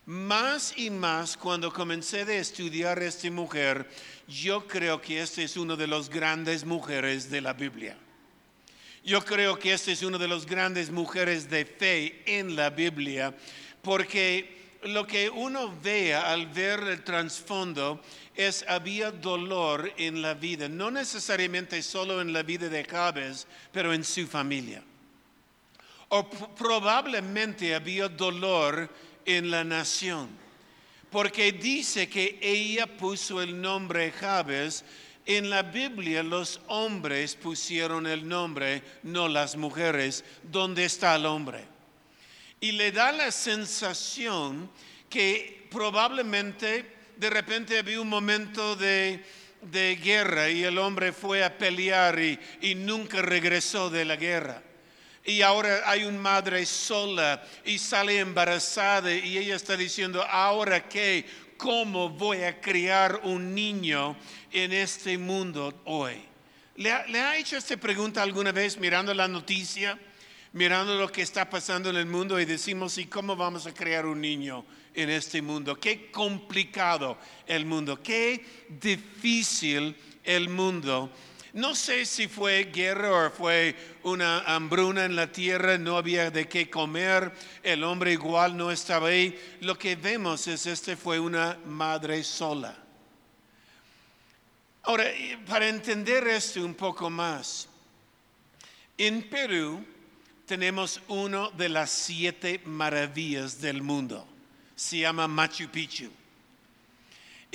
Más 0.06 0.74
y 0.78 0.90
más 0.90 1.38
cuando 1.38 1.74
comencé 1.74 2.22
a 2.22 2.34
estudiar 2.34 3.00
a 3.00 3.06
esta 3.06 3.30
mujer, 3.30 3.90
yo 4.28 4.68
creo 4.68 5.02
que 5.02 5.22
esta 5.22 5.42
es 5.42 5.56
una 5.56 5.76
de 5.76 5.88
las 5.88 6.10
grandes 6.10 6.66
mujeres 6.66 7.30
de 7.30 7.42
la 7.42 7.54
Biblia. 7.54 7.98
Yo 9.04 9.24
creo 9.24 9.58
que 9.58 9.72
esta 9.72 9.92
es 9.92 10.04
una 10.04 10.18
de 10.18 10.28
las 10.28 10.46
grandes 10.46 10.92
mujeres 10.92 11.50
de 11.50 11.66
fe 11.66 12.24
en 12.26 12.58
la 12.58 12.70
Biblia, 12.70 13.34
porque 13.82 14.58
lo 14.84 15.08
que 15.08 15.30
uno 15.30 15.74
ve 15.82 16.14
al 16.14 16.48
ver 16.48 16.82
el 16.82 17.04
trasfondo 17.04 18.02
es 18.36 18.66
había 18.68 19.12
dolor 19.12 19.92
en 19.98 20.22
la 20.22 20.34
vida, 20.34 20.68
no 20.68 20.92
necesariamente 20.92 21.82
solo 21.82 22.22
en 22.22 22.34
la 22.34 22.44
vida 22.44 22.68
de 22.68 22.84
Jabes, 22.84 23.48
pero 23.72 23.94
en 23.94 24.04
su 24.04 24.28
familia. 24.28 24.84
O 26.10 26.30
probablemente 26.30 27.74
había 27.74 28.10
dolor 28.10 28.90
en 29.26 29.50
la 29.50 29.64
nación. 29.64 30.47
Porque 31.12 31.54
dice 31.54 32.10
que 32.10 32.38
ella 32.42 32.86
puso 32.86 33.42
el 33.42 33.60
nombre 33.60 34.12
Jabes. 34.12 34.84
En 35.26 35.50
la 35.50 35.64
Biblia 35.64 36.24
los 36.24 36.62
hombres 36.68 37.36
pusieron 37.36 38.08
el 38.08 38.28
nombre, 38.28 38.82
no 39.04 39.28
las 39.28 39.56
mujeres. 39.56 40.24
¿Dónde 40.44 40.86
está 40.86 41.16
el 41.16 41.26
hombre? 41.26 41.64
Y 42.60 42.72
le 42.72 42.92
da 42.92 43.12
la 43.12 43.32
sensación 43.32 44.70
que 45.10 45.68
probablemente 45.70 46.86
de 47.18 47.30
repente 47.30 47.78
había 47.78 48.02
un 48.02 48.10
momento 48.10 48.76
de, 48.76 49.24
guerra 50.04 50.50
y 50.50 50.64
el 50.64 50.78
hombre 50.78 51.12
fue 51.12 51.44
a 51.44 51.58
pelear 51.58 52.20
y 52.20 52.76
nunca 52.76 53.22
regresó 53.22 53.90
de 53.90 54.06
la 54.06 54.16
guerra 54.16 54.62
y 55.28 55.42
ahora 55.42 55.84
hay 55.86 56.06
una 56.06 56.18
madre 56.18 56.66
sola 56.66 57.44
y 57.66 57.78
sale 57.78 58.18
embarazada 58.20 59.14
y 59.14 59.38
ella 59.38 59.58
está 59.58 59.76
diciendo, 59.76 60.24
ahora 60.24 60.88
qué, 60.88 61.26
¿cómo 61.58 62.10
voy 62.10 62.44
a 62.44 62.62
criar 62.62 63.20
un 63.24 63.54
niño 63.54 64.16
en 64.54 64.72
este 64.72 65.18
mundo 65.18 65.82
hoy? 65.84 66.16
¿Le 66.78 66.92
ha, 66.94 67.38
hecho 67.38 67.58
esta 67.58 67.76
pregunta 67.76 68.24
alguna 68.24 68.54
vez 68.54 68.78
mirando 68.78 69.14
la 69.14 69.28
noticia, 69.28 70.00
mirando 70.54 70.96
lo 70.96 71.12
que 71.12 71.24
está 71.24 71.50
pasando 71.50 71.90
en 71.90 71.98
el 71.98 72.06
mundo 72.06 72.40
y 72.40 72.46
decimos, 72.46 72.98
¿y 72.98 73.08
cómo 73.08 73.36
vamos 73.36 73.68
a 73.68 73.74
crear 73.74 74.06
un 74.06 74.22
niño 74.22 74.66
en 74.94 75.10
este 75.10 75.42
mundo? 75.42 75.78
Qué 75.78 76.10
complicado 76.10 77.18
el 77.46 77.66
mundo, 77.66 78.02
qué 78.02 78.46
difícil 78.70 79.94
el 80.24 80.48
mundo 80.48 81.12
no 81.58 81.74
sé 81.74 82.06
si 82.06 82.28
fue 82.28 82.66
guerra 82.66 83.28
o 83.28 83.32
fue 83.32 83.76
una 84.04 84.42
hambruna 84.42 85.06
en 85.06 85.16
la 85.16 85.32
tierra, 85.32 85.80
no 85.80 85.98
había 85.98 86.30
de 86.30 86.48
qué 86.48 86.70
comer, 86.70 87.34
el 87.64 87.84
hombre 87.84 88.14
igual 88.14 88.56
no 88.56 88.70
estaba 88.70 89.08
ahí. 89.08 89.36
Lo 89.62 89.76
que 89.76 89.96
vemos 89.96 90.46
es 90.46 90.68
este 90.68 90.96
fue 90.96 91.20
una 91.20 91.58
madre 91.66 92.24
sola. 92.24 92.78
Ahora, 94.84 95.06
para 95.48 95.68
entender 95.68 96.28
esto 96.28 96.64
un 96.64 96.76
poco 96.76 97.10
más, 97.10 97.68
en 98.96 99.28
Perú 99.28 99.84
tenemos 100.46 101.02
una 101.08 101.50
de 101.50 101.70
las 101.70 101.90
siete 101.90 102.62
maravillas 102.66 103.60
del 103.60 103.82
mundo. 103.82 104.28
Se 104.76 105.00
llama 105.00 105.28
Machu 105.28 105.68
Picchu. 105.70 106.12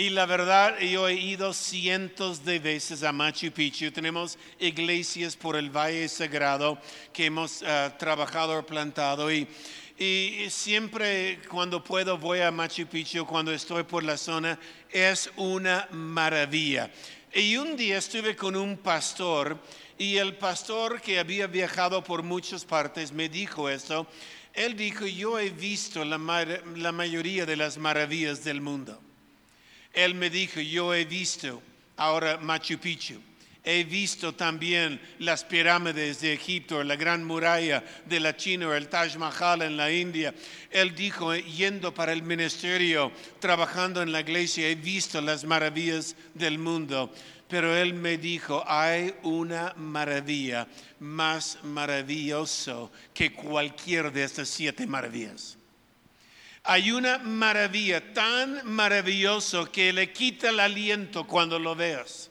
Y 0.02 0.10
la 0.10 0.26
verdad, 0.26 0.80
yo 0.80 1.06
he 1.06 1.14
ido 1.14 1.52
cientos 1.52 2.44
de 2.44 2.58
veces 2.58 3.04
a 3.04 3.12
Machu 3.12 3.52
Picchu. 3.52 3.92
Tenemos 3.92 4.36
iglesias 4.58 5.36
por 5.36 5.54
el 5.54 5.70
Valle 5.70 6.08
Sagrado 6.08 6.76
que 7.12 7.26
hemos 7.26 7.62
uh, 7.62 7.96
trabajado, 8.00 8.66
plantado. 8.66 9.30
Y, 9.30 9.46
y 9.96 10.46
siempre 10.50 11.38
cuando 11.48 11.84
puedo 11.84 12.18
voy 12.18 12.40
a 12.40 12.50
Machu 12.50 12.84
Picchu, 12.88 13.24
cuando 13.24 13.52
estoy 13.52 13.84
por 13.84 14.02
la 14.02 14.16
zona, 14.16 14.58
es 14.90 15.30
una 15.36 15.86
maravilla. 15.92 16.90
Y 17.32 17.56
un 17.56 17.76
día 17.76 17.98
estuve 17.98 18.34
con 18.34 18.56
un 18.56 18.78
pastor 18.78 19.56
Y 19.98 20.16
el 20.16 20.34
pastor 20.34 21.00
que 21.00 21.20
había 21.20 21.46
viajado 21.46 22.02
por 22.02 22.24
muchas 22.24 22.64
partes 22.64 23.12
me 23.12 23.28
dijo 23.28 23.70
esto. 23.70 24.08
Él 24.52 24.76
dijo, 24.76 25.06
yo 25.06 25.38
he 25.38 25.50
visto 25.50 26.04
la, 26.04 26.18
la 26.74 26.90
mayoría 26.90 27.46
de 27.46 27.54
las 27.54 27.78
maravillas 27.78 28.42
del 28.42 28.60
mundo. 28.60 29.00
Él 29.92 30.14
me 30.14 30.30
dijo, 30.30 30.60
yo 30.60 30.94
he 30.94 31.04
visto 31.04 31.62
ahora 31.96 32.38
Machu 32.38 32.78
Picchu. 32.78 33.20
He 33.64 33.84
visto 33.84 34.34
también 34.34 35.00
las 35.20 35.44
pirámides 35.44 36.20
de 36.20 36.32
Egipto, 36.32 36.82
la 36.82 36.96
gran 36.96 37.22
muralla 37.22 37.84
de 38.06 38.18
la 38.18 38.36
China, 38.36 38.76
el 38.76 38.88
Taj 38.88 39.16
Mahal 39.16 39.62
en 39.62 39.76
la 39.76 39.92
India. 39.92 40.34
Él 40.68 40.96
dijo, 40.96 41.32
yendo 41.36 41.94
para 41.94 42.12
el 42.12 42.24
ministerio, 42.24 43.12
trabajando 43.38 44.02
en 44.02 44.10
la 44.10 44.20
iglesia, 44.20 44.68
he 44.68 44.74
visto 44.74 45.20
las 45.20 45.44
maravillas 45.44 46.16
del 46.34 46.58
mundo. 46.58 47.12
Pero 47.46 47.76
él 47.76 47.94
me 47.94 48.18
dijo, 48.18 48.64
hay 48.66 49.14
una 49.22 49.74
maravilla 49.76 50.66
más 50.98 51.58
maravillosa 51.62 52.90
que 53.14 53.32
cualquier 53.32 54.10
de 54.10 54.24
estas 54.24 54.48
siete 54.48 54.88
maravillas. 54.88 55.56
Hay 56.64 56.92
una 56.92 57.18
maravilla 57.18 58.12
tan 58.12 58.64
maravillosa 58.64 59.66
que 59.72 59.92
le 59.92 60.12
quita 60.12 60.50
el 60.50 60.60
aliento 60.60 61.26
cuando 61.26 61.58
lo 61.58 61.74
veas. 61.74 62.30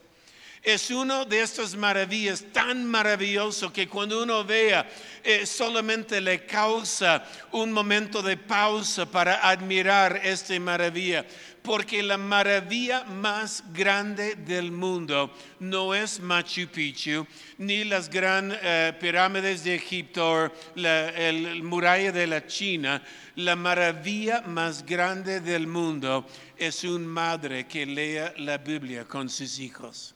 Es 0.62 0.90
uno 0.90 1.24
de 1.24 1.42
estas 1.42 1.74
maravillas 1.74 2.44
tan 2.52 2.86
maravilloso 2.86 3.72
que 3.72 3.88
cuando 3.88 4.22
uno 4.22 4.44
vea 4.44 4.88
eh, 5.22 5.44
solamente 5.44 6.20
le 6.20 6.46
causa 6.46 7.26
un 7.50 7.72
momento 7.72 8.22
de 8.22 8.36
pausa 8.36 9.04
para 9.04 9.46
admirar 9.50 10.20
esta 10.22 10.58
maravilla. 10.60 11.26
Porque 11.62 12.02
la 12.02 12.18
maravilla 12.18 13.04
más 13.04 13.62
grande 13.72 14.34
del 14.34 14.72
mundo 14.72 15.32
no 15.60 15.94
es 15.94 16.18
Machu 16.18 16.66
Picchu, 16.66 17.26
ni 17.58 17.84
las 17.84 18.10
grandes 18.10 18.58
pirámides 18.94 19.62
de 19.62 19.76
Egipto, 19.76 20.46
o 20.46 20.52
la 20.74 21.10
el 21.10 21.62
muralla 21.62 22.10
de 22.10 22.26
la 22.26 22.46
China. 22.46 23.02
La 23.36 23.54
maravilla 23.54 24.42
más 24.42 24.84
grande 24.84 25.40
del 25.40 25.66
mundo 25.66 26.26
es 26.56 26.82
una 26.84 27.06
madre 27.06 27.66
que 27.68 27.86
lea 27.86 28.34
la 28.38 28.58
Biblia 28.58 29.04
con 29.04 29.28
sus 29.28 29.58
hijos 29.58 30.14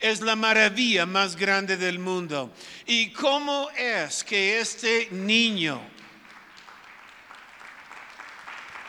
es 0.00 0.22
la 0.22 0.34
maravilla 0.34 1.04
más 1.04 1.36
grande 1.36 1.76
del 1.76 1.98
mundo. 1.98 2.50
¿Y 2.86 3.10
cómo 3.10 3.68
es 3.76 4.24
que 4.24 4.58
este 4.58 5.08
niño 5.10 5.80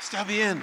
está 0.01 0.23
bien? 0.23 0.61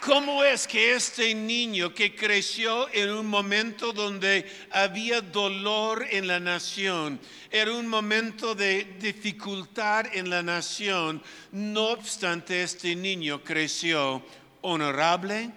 ¿Cómo 0.00 0.42
es 0.42 0.66
que 0.66 0.94
este 0.94 1.34
niño 1.34 1.94
que 1.94 2.16
creció 2.16 2.88
en 2.92 3.10
un 3.10 3.26
momento 3.26 3.92
donde 3.92 4.50
había 4.72 5.20
dolor 5.20 6.06
en 6.10 6.26
la 6.26 6.40
nación, 6.40 7.20
era 7.50 7.72
un 7.72 7.86
momento 7.86 8.54
de 8.54 8.96
dificultad 8.98 10.06
en 10.12 10.30
la 10.30 10.42
nación, 10.42 11.22
no 11.52 11.90
obstante 11.90 12.62
este 12.62 12.96
niño 12.96 13.44
creció 13.44 14.22
honorable, 14.62 15.50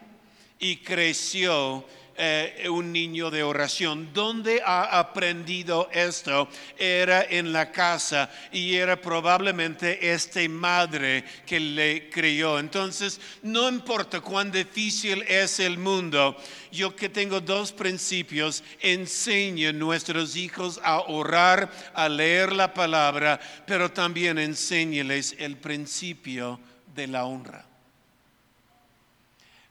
y 0.63 0.77
creció 0.77 1.85
eh, 2.15 2.67
un 2.69 2.91
niño 2.91 3.31
de 3.31 3.41
oración. 3.41 4.09
¿Dónde 4.13 4.61
ha 4.63 4.99
aprendido 4.99 5.89
esto? 5.91 6.47
Era 6.77 7.23
en 7.23 7.51
la 7.51 7.71
casa 7.71 8.29
y 8.51 8.75
era 8.75 9.01
probablemente 9.01 10.13
esta 10.13 10.47
madre 10.47 11.23
que 11.45 11.59
le 11.59 12.09
crió. 12.09 12.59
Entonces, 12.59 13.19
no 13.41 13.67
importa 13.67 14.21
cuán 14.21 14.51
difícil 14.51 15.23
es 15.23 15.59
el 15.59 15.77
mundo, 15.77 16.37
yo 16.71 16.95
que 16.95 17.09
tengo 17.09 17.41
dos 17.41 17.71
principios, 17.71 18.63
enseñe 18.79 19.67
a 19.67 19.73
nuestros 19.73 20.35
hijos 20.35 20.79
a 20.83 20.99
orar, 21.01 21.71
a 21.93 22.09
leer 22.09 22.53
la 22.53 22.73
palabra, 22.73 23.39
pero 23.65 23.91
también 23.91 24.37
enséñeles 24.37 25.35
el 25.39 25.57
principio 25.57 26.59
de 26.93 27.07
la 27.07 27.25
honra. 27.25 27.72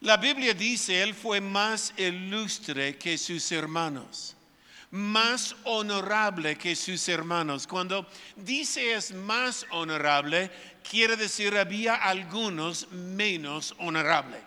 La 0.02 0.16
Biblia 0.16 0.52
dice, 0.52 1.00
Él 1.00 1.14
fue 1.14 1.40
más 1.40 1.94
ilustre 1.96 2.98
que 2.98 3.16
sus 3.16 3.52
hermanos, 3.52 4.34
más 4.90 5.54
honorable 5.62 6.58
que 6.58 6.74
sus 6.74 7.08
hermanos. 7.08 7.68
Cuando 7.68 8.08
dice 8.34 8.94
es 8.94 9.14
más 9.14 9.64
honorable, 9.70 10.50
quiere 10.82 11.14
decir 11.14 11.56
había 11.56 11.94
algunos 11.94 12.90
menos 12.90 13.76
honorable. 13.78 14.38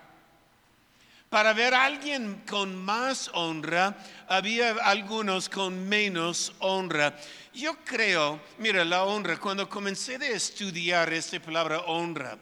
Para 1.29 1.53
ver 1.53 1.73
a 1.73 1.85
alguien 1.85 2.43
con 2.45 2.75
más 2.75 3.31
honra, 3.33 3.95
había 4.27 4.71
algunos 4.83 5.47
con 5.47 5.87
menos 5.87 6.53
honra. 6.59 7.17
Yo 7.53 7.77
creo, 7.85 8.41
mira, 8.57 8.83
la 8.83 9.05
honra, 9.05 9.37
cuando 9.37 9.69
comencé 9.69 10.15
a 10.15 10.27
estudiar 10.27 11.13
esta 11.13 11.39
palabra 11.39 11.79
honra, 11.87 12.37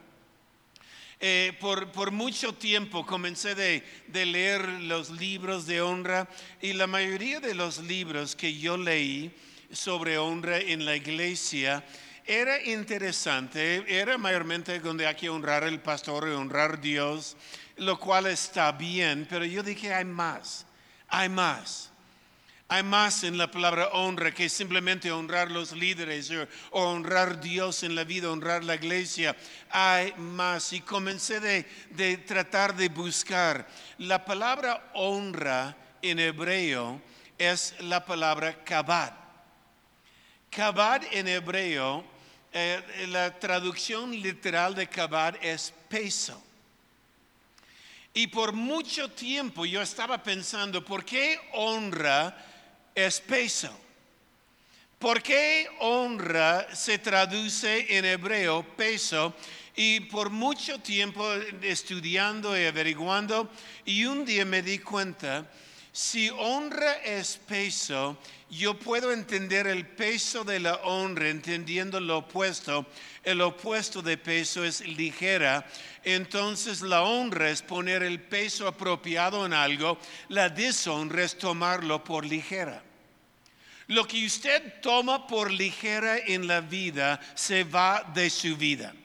eh, 1.26 1.54
por, 1.62 1.90
por, 1.94 2.12
mucho 2.12 2.54
tiempo 2.54 3.06
comencé 3.06 3.56
de, 3.56 3.82
de, 4.08 4.26
leer 4.26 4.68
los 4.68 5.10
libros 5.10 5.66
de 5.66 5.80
honra 5.82 6.28
y 6.62 6.74
la 6.74 6.86
mayoría 6.86 7.40
de 7.40 7.56
los 7.56 7.78
libros 7.78 8.36
que 8.36 8.60
yo 8.60 8.76
leí 8.76 9.34
sobre 9.72 10.18
honra 10.18 10.58
en 10.58 10.84
la 10.84 10.98
iglesia 10.98 11.82
era 12.26 12.62
interesante, 12.62 13.86
era 13.88 14.18
mayormente 14.18 14.78
donde 14.82 15.08
hay 15.08 15.16
que 15.16 15.30
honrar 15.30 15.64
al 15.64 15.82
pastor 15.82 16.28
y 16.28 16.34
honrar 16.34 16.74
a 16.74 16.76
Dios, 16.76 17.38
lo 17.78 17.98
cual 17.98 18.26
está 18.26 18.74
bien, 18.74 19.26
pero 19.30 19.46
yo 19.46 19.64
dije, 19.64 19.94
hay 19.94 20.04
más, 20.04 20.66
hay 21.08 21.30
más. 21.30 21.93
Hay 22.74 22.82
más 22.82 23.24
en 23.24 23.38
la 23.38 23.52
palabra 23.52 23.90
honra 23.90 24.34
que 24.34 24.50
simplemente 24.50 25.12
honrar 25.12 25.52
los 25.52 25.74
líderes 25.74 26.32
o, 26.72 26.82
honrar 26.82 27.40
Dios 27.40 27.84
en 27.84 27.94
la 27.94 28.04
vida, 28.04 28.32
honrar 28.32 28.64
la 28.64 28.74
iglesia. 28.74 29.36
Hay 29.70 30.12
más. 30.18 30.74
Y 30.74 30.82
comencé 30.82 31.40
de, 31.40 31.68
de 31.92 32.18
tratar 32.18 32.76
de 32.76 32.90
buscar. 32.90 33.68
La 34.00 34.26
palabra 34.26 34.90
honra 34.96 35.78
en 36.02 36.18
hebreo 36.18 37.00
es 37.38 37.76
la 37.82 38.04
palabra 38.04 38.64
kabad. 38.64 39.14
Kabad 40.50 41.04
en 41.12 41.28
hebreo, 41.28 42.04
eh, 42.52 43.06
la 43.10 43.38
traducción 43.38 44.20
literal 44.20 44.74
de 44.74 44.90
kabad 44.90 45.36
es 45.44 45.72
peso. 45.88 46.44
Y 48.16 48.26
por 48.26 48.52
mucho 48.52 49.12
tiempo 49.12 49.64
yo 49.64 49.80
estaba 49.80 50.24
pensando, 50.24 50.84
¿por 50.84 51.06
qué 51.06 51.40
honra 51.54 52.50
es 52.96 53.20
peso? 53.20 53.78
¿Por 55.00 55.22
qué 55.22 55.68
honra 55.80 56.74
se 56.74 56.98
traduce 56.98 57.98
en 57.98 58.06
hebreo 58.06 58.64
peso? 58.76 59.36
Y 59.76 60.02
por 60.02 60.30
mucho 60.30 60.80
tiempo 60.80 61.30
estudiando 61.62 62.58
y 62.58 62.66
averiguando, 62.66 63.52
y 63.86 64.06
un 64.06 64.24
día 64.24 64.46
me 64.46 64.62
di 64.62 64.80
cuenta, 64.80 65.50
si 65.96 66.32
honra 66.32 66.94
es 67.04 67.38
peso, 67.38 68.18
yo 68.50 68.74
puedo 68.74 69.12
entender 69.12 69.68
el 69.68 69.86
peso 69.86 70.44
de 70.44 70.60
la 70.60 70.74
honra 70.78 71.30
entendiendo 71.30 72.00
lo 72.00 72.18
opuesto. 72.18 72.88
El 73.24 73.42
opuesto 73.42 74.02
de 74.02 74.18
peso 74.18 74.66
es 74.66 74.82
ligera. 74.82 75.68
Entonces 76.04 76.82
la 76.82 77.04
honra 77.04 77.52
es 77.52 77.62
poner 77.62 78.02
el 78.02 78.20
peso 78.20 78.68
apropiado 78.68 79.46
en 79.46 79.54
algo. 79.54 80.00
La 80.30 80.50
deshonra 80.50 81.24
es 81.24 81.38
tomarlo 81.38 82.04
por 82.04 82.26
ligera. 82.26 82.82
Lo 83.86 84.08
que 84.08 84.26
usted 84.26 84.82
toma 84.82 85.28
por 85.28 85.52
ligera 85.52 86.18
en 86.18 86.48
la 86.48 86.62
vida 86.62 87.20
se 87.36 87.64
va 87.64 88.04
de 88.16 88.32
su 88.32 88.58
vida. 88.58 88.96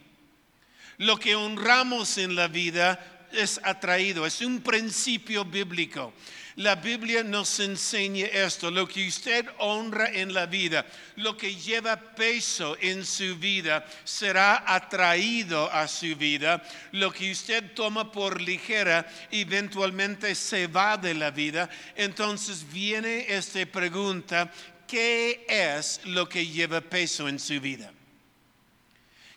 Lo 0.96 1.18
que 1.18 1.34
honramos 1.34 2.16
en 2.16 2.34
la 2.34 2.48
vida 2.48 3.26
es 3.30 3.60
atraído, 3.62 4.24
es 4.24 4.40
un 4.40 4.62
principio 4.62 5.44
bíblico. 5.44 6.14
La 6.58 6.74
Biblia 6.74 7.22
nos 7.22 7.60
enseña 7.60 8.26
esto, 8.26 8.68
lo 8.68 8.88
que 8.88 9.06
usted 9.06 9.46
honra 9.58 10.10
en 10.10 10.34
la 10.34 10.46
vida, 10.46 10.84
lo 11.14 11.36
que 11.36 11.54
lleva 11.54 11.96
peso 11.96 12.76
en 12.80 13.06
su 13.06 13.36
vida, 13.36 13.86
será 14.02 14.64
atraído 14.66 15.70
a 15.72 15.86
su 15.86 16.16
vida. 16.16 16.60
Lo 16.90 17.12
que 17.12 17.30
usted 17.30 17.74
toma 17.74 18.10
por 18.10 18.40
ligera, 18.40 19.08
eventualmente 19.30 20.34
se 20.34 20.66
va 20.66 20.96
de 20.96 21.14
la 21.14 21.30
vida. 21.30 21.70
Entonces 21.94 22.66
viene 22.68 23.26
esta 23.28 23.64
pregunta, 23.64 24.50
¿qué 24.88 25.46
es 25.48 26.00
lo 26.06 26.28
que 26.28 26.44
lleva 26.44 26.80
peso 26.80 27.28
en 27.28 27.38
su 27.38 27.60
vida? 27.60 27.92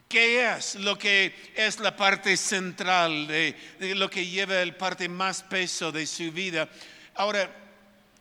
¿Qué 0.10 0.50
es 0.50 0.74
lo 0.74 0.98
que 0.98 1.36
es 1.56 1.80
la 1.80 1.96
parte 1.96 2.36
central 2.36 3.28
de, 3.28 3.56
lo 3.94 4.10
que 4.10 4.26
lleva 4.26 4.60
el 4.64 4.76
parte 4.76 5.08
más 5.08 5.44
peso 5.44 5.92
de 5.92 6.08
su 6.08 6.32
vida? 6.32 6.68
Ahora, 7.16 7.50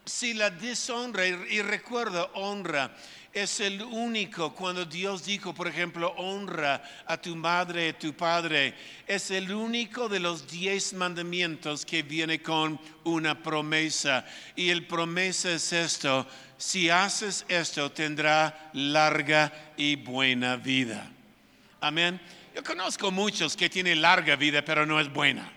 si 0.05 0.35
la 0.35 0.51
deshonra, 0.51 1.27
y, 1.27 1.33
y 1.51 1.63
recuerda, 1.63 2.25
honra 2.35 2.95
es 3.33 3.61
el 3.61 3.81
único, 3.83 4.53
cuando 4.55 4.85
Dios 4.85 5.25
dijo, 5.25 5.55
por 5.55 5.69
ejemplo, 5.69 6.13
honra 6.17 6.83
a 7.07 7.17
tu 7.17 7.37
madre, 7.37 7.91
a 7.91 7.99
tu 7.99 8.13
padre, 8.13 8.75
es 9.07 9.31
el 9.31 9.53
único 9.53 10.09
de 10.09 10.19
los 10.19 10.49
diez 10.49 10.93
mandamientos 10.93 11.87
que 11.87 12.03
viene 12.03 12.43
con 12.43 12.81
una 13.05 13.41
promesa. 13.41 14.27
Y 14.57 14.71
el 14.71 14.87
promesa 14.87 15.53
es 15.53 15.73
esto, 15.73 16.27
si 16.59 16.91
haces 16.91 17.45
esto 17.49 17.93
tendrá 17.93 18.71
larga 18.73 19.53
y 19.77 19.95
buena 19.95 20.57
vida. 20.57 21.09
Amén. 21.81 22.21
Yo 22.55 22.65
conozco 22.65 23.13
muchos 23.13 23.57
que 23.57 23.71
tienen 23.71 24.03
larga 24.03 24.35
vida, 24.35 24.65
pero 24.65 24.85
no 24.85 24.99
es 24.99 25.11
buena. 25.11 25.53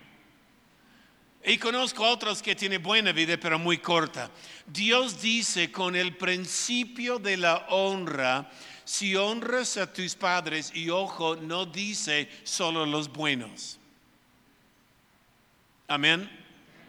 Y 1.45 1.58
conozco 1.58 2.08
otros 2.08 2.41
que 2.41 2.56
tienen 2.56 2.82
buena 2.82 3.12
vida, 3.12 3.38
pero 3.38 3.60
muy 3.60 3.77
corta. 3.77 4.32
Dios 4.65 5.21
dice 5.21 5.71
con 5.71 5.95
el 5.95 6.15
principio 6.15 7.19
de 7.19 7.36
la 7.36 7.65
honra, 7.69 8.49
si 8.86 9.15
honras 9.15 9.75
a 9.75 9.91
tus 9.91 10.15
padres, 10.15 10.71
y 10.73 10.89
ojo, 10.89 11.36
no 11.36 11.65
dice 11.65 12.29
solo 12.43 12.86
los 12.86 13.12
buenos. 13.12 13.77
Amén. 15.88 16.29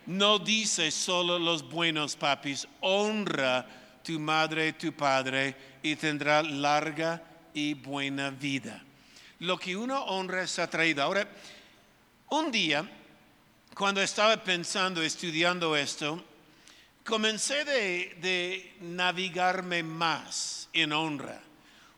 No 0.07 0.39
dice 0.39 0.93
solo 0.93 1.39
los 1.39 1.69
buenos 1.69 2.15
papis. 2.15 2.69
Honra 2.81 3.67
tu 4.05 4.21
madre, 4.21 4.75
tu 4.75 4.93
padre, 4.93 5.57
y 5.83 5.97
tendrá 5.97 6.43
larga 6.43 7.23
y 7.55 7.75
buena 7.75 8.31
vida. 8.31 8.85
Lo 9.41 9.59
que 9.59 9.77
uno 9.77 10.05
honra 10.05 10.45
es 10.45 10.59
atraído. 10.61 11.03
Ahora, 11.03 11.29
un 12.31 12.53
día 12.53 12.89
cuando 13.75 14.01
estaba 14.01 14.37
pensando, 14.37 15.03
estudiando 15.03 15.75
esto, 15.75 16.23
comencé 17.05 17.65
de, 17.65 18.75
navegarme 18.81 19.83
más 19.83 20.69
en 20.73 20.93
honra. 20.93 21.41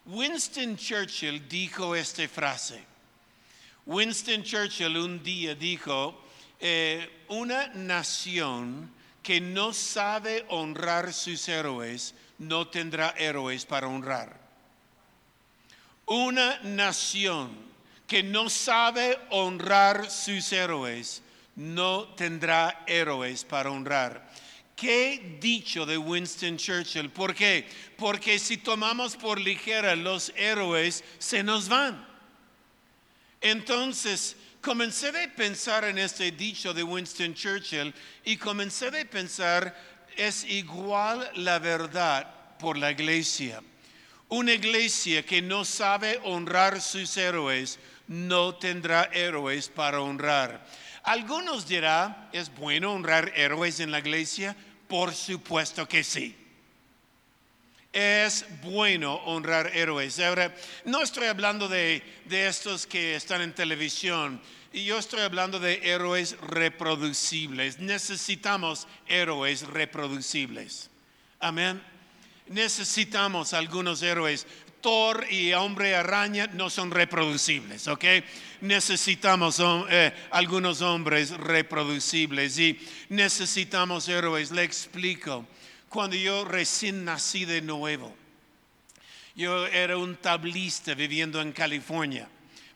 Winston 0.07 0.77
Churchill 0.77 1.47
dijo 1.47 1.95
esta 1.95 2.27
frase. 2.29 2.83
Winston 3.85 4.43
Churchill 4.43 4.97
un 4.97 5.23
día 5.23 5.55
dijo, 5.55 6.19
eh, 6.59 7.25
una 7.29 7.69
nación 7.69 8.91
que 9.23 9.41
no 9.41 9.75
sabe 9.75 10.47
honrar 10.49 11.13
sus 11.13 11.47
héroes 11.49 12.15
no 12.39 12.69
tendrá 12.69 13.15
héroes 13.19 13.67
para 13.67 13.87
honrar. 13.87 14.41
Una 16.07 16.59
nación 16.61 17.51
que 18.07 18.23
no 18.23 18.49
sabe 18.49 19.19
honrar 19.31 20.11
sus 20.11 20.53
héroes 20.53 21.23
no 21.57 22.09
tendrá 22.15 22.85
héroes 22.87 23.45
para 23.45 23.71
honrar. 23.71 24.31
Qué 24.77 25.39
dicho 25.41 25.87
de 25.87 25.97
Winston 25.97 26.59
Churchill. 26.59 27.11
¿Por 27.11 27.35
qué? 27.35 27.67
Porque 27.97 28.39
si 28.39 28.59
tomamos 28.59 29.17
por 29.17 29.41
ligera 29.41 29.97
los 29.97 30.33
héroes, 30.37 31.03
se 31.19 31.43
nos 31.43 31.69
van. 31.69 32.07
Entonces, 33.41 34.37
comencé 34.61 35.09
a 35.09 35.35
pensar 35.35 35.85
en 35.85 35.97
este 35.97 36.31
dicho 36.31 36.75
de 36.75 36.83
Winston 36.83 37.33
Churchill 37.33 37.95
y 38.25 38.37
comencé 38.37 38.89
a 38.89 39.11
pensar, 39.11 39.75
es 40.15 40.45
igual 40.45 41.31
la 41.37 41.59
verdad 41.59 42.59
por 42.59 42.77
la 42.77 42.91
iglesia. 42.91 43.63
Una 44.29 44.53
iglesia 44.53 45.25
que 45.25 45.41
no 45.41 45.65
sabe 45.65 46.21
honrar 46.25 46.83
sus 46.83 47.17
héroes, 47.17 47.79
no 48.09 48.57
tendrá 48.57 49.09
héroes 49.13 49.69
para 49.69 50.01
honrar. 50.01 50.67
Algunos 51.07 51.69
dirán, 51.69 52.29
¿es 52.33 52.53
bueno 52.53 52.93
honrar 52.93 53.33
héroes 53.37 53.79
en 53.79 53.93
la 53.93 54.01
iglesia? 54.01 54.57
Por 54.89 55.15
supuesto 55.15 55.89
que 55.89 56.03
sí. 56.03 56.37
Es 57.93 58.45
bueno 58.63 59.15
honrar 59.25 59.71
héroes. 59.73 60.19
Ahora, 60.19 60.53
no 60.85 61.01
estoy 61.03 61.29
hablando 61.29 61.69
de, 61.69 62.03
de 62.25 62.49
estos 62.49 62.89
que 62.89 63.15
están 63.15 63.41
en 63.41 63.55
televisión, 63.55 64.43
yo 64.73 64.99
estoy 64.99 65.21
hablando 65.21 65.61
de 65.61 65.81
héroes 65.85 66.37
reproducibles. 66.41 67.79
Necesitamos 67.79 68.89
héroes 69.07 69.63
reproducibles. 69.63 70.91
Amén. 71.39 71.81
Necesitamos 72.49 73.55
algunos 73.55 74.03
héroes 74.03 74.47
Thor 74.87 75.27
y 75.29 75.53
Hombre 75.53 75.97
Araña 75.97 76.47
no 76.53 76.71
son 76.71 76.93
reproducibles, 76.93 77.89
¿ok? 77.89 78.05
Necesitamos 78.61 79.61
eh, 79.91 80.15
algunos 80.31 80.81
hombres 80.81 81.31
reproducibles 81.31 82.57
y 82.61 82.79
necesitamos 83.09 84.09
héroes. 84.09 84.53
Le 84.53 84.63
explico. 84.63 85.45
Cuando 85.89 86.15
yo 86.15 86.45
recién 86.45 87.05
nací 87.05 87.45
de 87.45 87.63
nuevo, 87.63 88.15
yo 89.35 89.67
era 89.67 89.97
un 89.97 90.15
tablista 90.15 90.95
viviendo 90.95 91.41
en 91.41 91.51
California. 91.51 92.29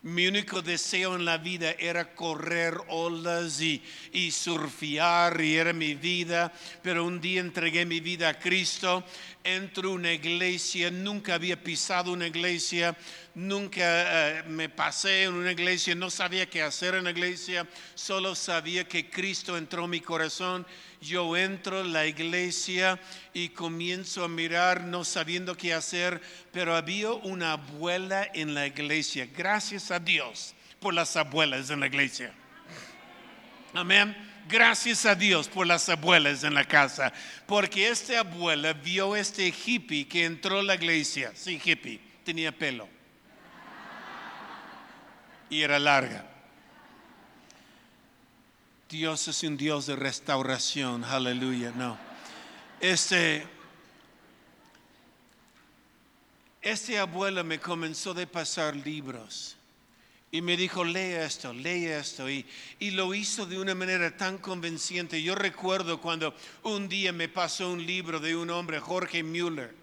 Mi 0.03 0.27
único 0.27 0.63
deseo 0.63 1.15
en 1.15 1.27
la 1.27 1.37
vida 1.37 1.73
era 1.79 2.15
correr 2.15 2.75
olas 2.89 3.61
y, 3.61 3.83
y, 4.13 4.31
surfear 4.31 5.39
y 5.43 5.57
era 5.57 5.75
mi 5.75 5.95
vida, 5.95 6.55
pero 6.83 7.05
un 7.05 7.21
día 7.21 7.43
entregué 7.43 7.85
mi 7.85 8.01
vida 8.01 8.31
a 8.31 8.39
Cristo, 8.39 9.05
entro 9.45 9.91
a 9.91 9.93
una 9.93 10.11
iglesia, 10.11 10.91
nunca 10.91 11.35
había 11.35 11.63
pisado 11.63 12.13
una 12.15 12.29
iglesia, 12.29 12.97
nunca 13.35 14.39
eh, 14.39 14.43
me 14.45 14.69
pasé 14.69 15.25
en 15.25 15.35
una 15.35 15.53
iglesia, 15.53 15.95
no 15.95 16.11
sabía 16.11 16.49
qué 16.49 16.63
hacer 16.63 16.95
en 16.95 17.05
la 17.05 17.11
iglesia, 17.11 17.67
solo 17.95 18.35
sabía 18.35 18.87
que 18.87 19.09
Cristo 19.09 19.57
entró 19.57 19.85
en 19.85 19.91
mi 19.91 20.01
corazón 20.01 20.67
yo 21.01 21.35
entro 21.37 21.81
en 21.81 21.93
la 21.93 22.07
iglesia 22.07 23.01
y 23.33 23.49
comienzo 23.51 24.23
a 24.23 24.29
mirar 24.29 24.83
no 24.83 25.05
sabiendo 25.05 25.57
qué 25.57 25.73
hacer, 25.73 26.21
pero 26.53 26.77
había 26.77 27.13
una 27.13 27.53
abuela 27.53 28.29
en 28.35 28.55
la 28.55 28.67
iglesia. 28.67 29.27
Gracias 29.35 29.91
a 29.91 29.99
Dios 29.99 30.55
por 30.79 30.93
las 30.93 31.17
abuelas 31.17 31.71
en 31.71 31.81
la 31.81 31.87
iglesia. 31.87 32.35
Amén. 33.73 34.15
Gracias 34.49 35.07
a 35.07 35.15
Dios 35.15 35.49
por 35.49 35.67
las 35.67 35.89
abuelas 35.89 36.45
en 36.45 36.55
la 36.55 36.65
casa, 36.65 37.13
porque 37.47 37.89
esta 37.89 38.21
abuela 38.21 38.73
vio 38.73 39.15
este 39.15 39.55
hippie 39.65 40.09
que 40.09 40.25
entró 40.25 40.59
a 40.59 40.63
la 40.63 40.75
iglesia. 40.75 41.33
Sí, 41.35 41.61
hippie, 41.65 42.01
tenía 42.25 42.51
pelo. 42.53 42.89
Y 45.51 45.63
era 45.63 45.79
larga. 45.79 46.25
Dios 48.89 49.29
es 49.29 49.43
un 49.43 49.57
Dios 49.57 49.87
de 49.87 49.97
restauración, 49.97 51.05
aleluya, 51.05 51.73
no. 51.77 51.99
Este, 52.81 53.47
este 56.63 56.99
abuelo 56.99 57.45
me 57.45 57.61
comenzó 57.61 58.15
de 58.15 58.27
pasar 58.27 58.75
libros 58.75 59.57
y 60.33 60.43
me 60.43 60.57
dijo, 60.57 60.85
lee 60.85 61.15
esto, 61.15 61.53
lee 61.53 61.87
esto. 61.87 62.31
Y, 62.31 62.47
y, 62.79 62.93
lo 62.93 63.13
hizo 63.15 63.47
de 63.47 63.59
una 63.59 63.75
manera 63.75 64.17
tan 64.17 64.39
convenciente. 64.39 65.23
Yo 65.23 65.35
recuerdo 65.35 66.01
cuando 66.01 66.35
un 66.63 66.89
día 66.89 67.13
me 67.13 67.29
pasó 67.29 67.71
un 67.71 67.85
libro 67.85 68.21
de 68.21 68.37
un 68.37 68.51
hombre, 68.51 68.81
Jorge 68.81 69.23
Müller 69.23 69.80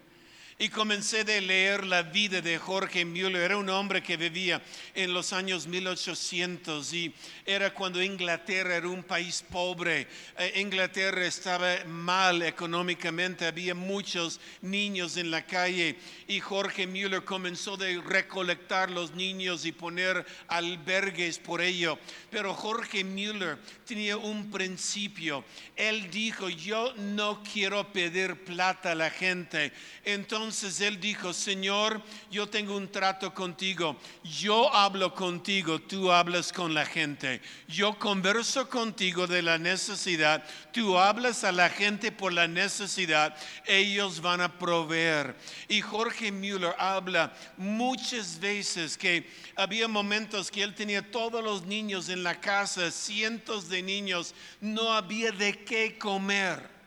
y 0.60 0.70
comencé 0.70 1.20
a 1.20 1.40
leer 1.40 1.86
la 1.86 2.02
vida 2.02 2.40
de 2.40 2.58
Jorge 2.58 3.04
Müller. 3.04 3.42
Era 3.42 3.56
un 3.56 3.70
hombre 3.70 4.02
que 4.02 4.16
vivía 4.16 4.60
en 4.92 5.14
los 5.14 5.32
años 5.32 5.68
1800 5.68 6.92
y 6.94 7.14
era 7.46 7.72
cuando 7.72 8.02
Inglaterra 8.02 8.74
era 8.74 8.88
un 8.88 9.04
país 9.04 9.44
pobre. 9.48 10.08
Eh, 10.36 10.54
Inglaterra 10.56 11.24
estaba 11.24 11.84
mal 11.86 12.42
económicamente, 12.42 13.46
había 13.46 13.76
muchos 13.76 14.40
niños 14.60 15.16
en 15.16 15.30
la 15.30 15.46
calle 15.46 15.96
y 16.26 16.40
Jorge 16.40 16.88
Müller 16.88 17.22
comenzó 17.22 17.74
a 17.74 18.08
recolectar 18.08 18.90
los 18.90 19.12
niños 19.14 19.64
y 19.64 19.70
poner 19.70 20.26
albergues 20.48 21.38
por 21.38 21.60
ello. 21.60 22.00
Pero 22.30 22.52
Jorge 22.52 23.04
Müller 23.04 23.58
tenía 23.86 24.16
un 24.16 24.50
principio. 24.50 25.44
Él 25.76 26.10
dijo, 26.10 26.48
yo 26.48 26.92
no 26.96 27.44
quiero 27.44 27.92
pedir 27.92 28.42
plata 28.42 28.92
a 28.92 28.96
la 28.96 29.10
gente. 29.10 29.72
Entonces, 30.04 30.47
entonces 30.48 30.80
él 30.80 30.98
dijo, 30.98 31.34
Señor, 31.34 32.00
yo 32.30 32.48
tengo 32.48 32.74
un 32.74 32.90
trato 32.90 33.34
contigo. 33.34 33.98
Yo 34.24 34.74
hablo 34.74 35.14
contigo, 35.14 35.78
tú 35.78 36.10
hablas 36.10 36.54
con 36.54 36.72
la 36.72 36.86
gente. 36.86 37.42
Yo 37.66 37.98
converso 37.98 38.66
contigo 38.66 39.26
de 39.26 39.42
la 39.42 39.58
necesidad, 39.58 40.42
tú 40.72 40.96
hablas 40.96 41.44
a 41.44 41.52
la 41.52 41.68
gente 41.68 42.10
por 42.12 42.32
la 42.32 42.48
necesidad, 42.48 43.36
ellos 43.66 44.22
van 44.22 44.40
a 44.40 44.58
proveer. 44.58 45.36
Y 45.68 45.82
Jorge 45.82 46.32
Müller 46.32 46.74
habla 46.78 47.34
muchas 47.58 48.40
veces 48.40 48.96
que 48.96 49.30
había 49.54 49.86
momentos 49.86 50.50
que 50.50 50.62
él 50.62 50.74
tenía 50.74 51.10
todos 51.10 51.44
los 51.44 51.66
niños 51.66 52.08
en 52.08 52.22
la 52.22 52.40
casa, 52.40 52.90
cientos 52.90 53.68
de 53.68 53.82
niños, 53.82 54.34
no 54.62 54.94
había 54.94 55.30
de 55.30 55.62
qué 55.62 55.98
comer. 55.98 56.77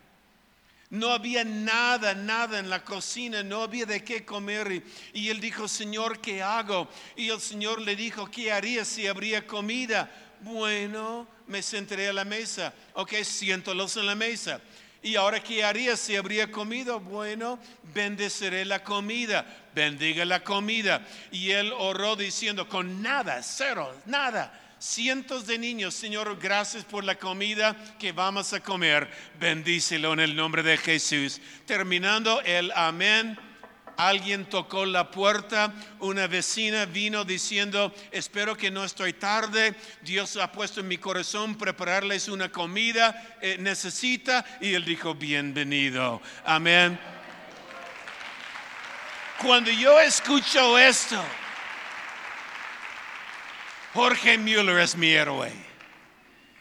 No 0.92 1.12
había 1.12 1.46
nada, 1.46 2.14
nada 2.14 2.60
en 2.60 2.70
la 2.70 2.84
cocina, 2.84 3.44
no 3.44 3.64
había 3.64 3.86
de 3.86 4.04
qué 4.04 4.26
comer. 4.26 4.84
Y, 5.14 5.30
él 5.30 5.40
dijo, 5.40 5.70
Señor, 5.70 6.20
¿qué 6.20 6.44
hago? 6.44 6.90
Y 7.16 7.30
el 7.30 7.40
Señor 7.40 7.80
le 7.80 7.96
dijo, 7.96 8.30
¿qué 8.30 8.52
haría 8.52 8.84
si 8.84 9.08
habría 9.08 9.48
comida? 9.48 10.12
Bueno, 10.42 11.30
me 11.48 11.62
sentaré 11.62 12.10
a 12.10 12.14
la 12.14 12.26
mesa. 12.26 12.74
Ok, 12.94 13.14
siéntalos 13.24 13.96
en 13.96 14.06
la 14.06 14.16
mesa. 14.16 14.60
¿Y 15.02 15.16
ahora 15.16 15.42
qué 15.42 15.64
haría 15.64 15.96
si 15.96 16.18
habría 16.18 16.52
comido? 16.52 17.00
Bueno, 17.00 17.58
bendeciré 17.94 18.66
la 18.66 18.84
comida, 18.84 19.46
bendiga 19.74 20.26
la 20.26 20.44
comida. 20.44 21.08
Y 21.32 21.52
él 21.52 21.72
oró 21.72 22.18
diciendo, 22.18 22.68
con 22.68 23.02
nada, 23.02 23.42
cero, 23.44 23.96
nada. 24.06 24.61
Cientos 24.82 25.46
de 25.46 25.60
niños, 25.60 25.94
Señor, 25.94 26.40
gracias 26.40 26.84
por 26.86 27.04
la 27.04 27.14
comida 27.14 27.78
que 28.00 28.14
vamos 28.14 28.52
a 28.52 28.62
comer. 28.62 29.08
Bendícelo 29.40 30.12
en 30.14 30.20
el 30.20 30.36
nombre 30.36 30.64
de 30.64 30.76
Jesús. 30.76 31.40
Terminando 31.68 32.42
el 32.42 32.72
amén 32.72 33.38
Alguien 33.98 34.46
tocó 34.46 34.84
la 34.86 35.12
puerta, 35.12 35.72
una 36.00 36.26
vecina 36.26 36.86
vino 36.86 37.24
diciendo, 37.24 37.94
espero 38.12 38.58
que 38.58 38.72
no 38.72 38.84
estoy 38.84 39.14
tarde, 39.14 39.76
Dios 40.02 40.38
ha 40.38 40.52
puesto 40.52 40.80
en 40.80 40.88
mi 40.88 40.98
corazón 40.98 41.56
prepararles 41.56 42.28
una 42.28 42.52
comida, 42.52 43.38
eh, 43.42 43.58
necesita, 43.60 44.44
y 44.60 44.74
él 44.74 44.86
dijo, 44.86 45.14
bienvenido. 45.14 46.20
Amén. 46.44 47.00
Cuando 49.38 49.70
yo 49.70 50.00
escucho 50.00 50.80
esto, 50.80 51.24
Jorge 53.94 54.38
Müller 54.38 54.80
es 54.80 54.96
mi 54.96 55.12
héroe. 55.12 55.52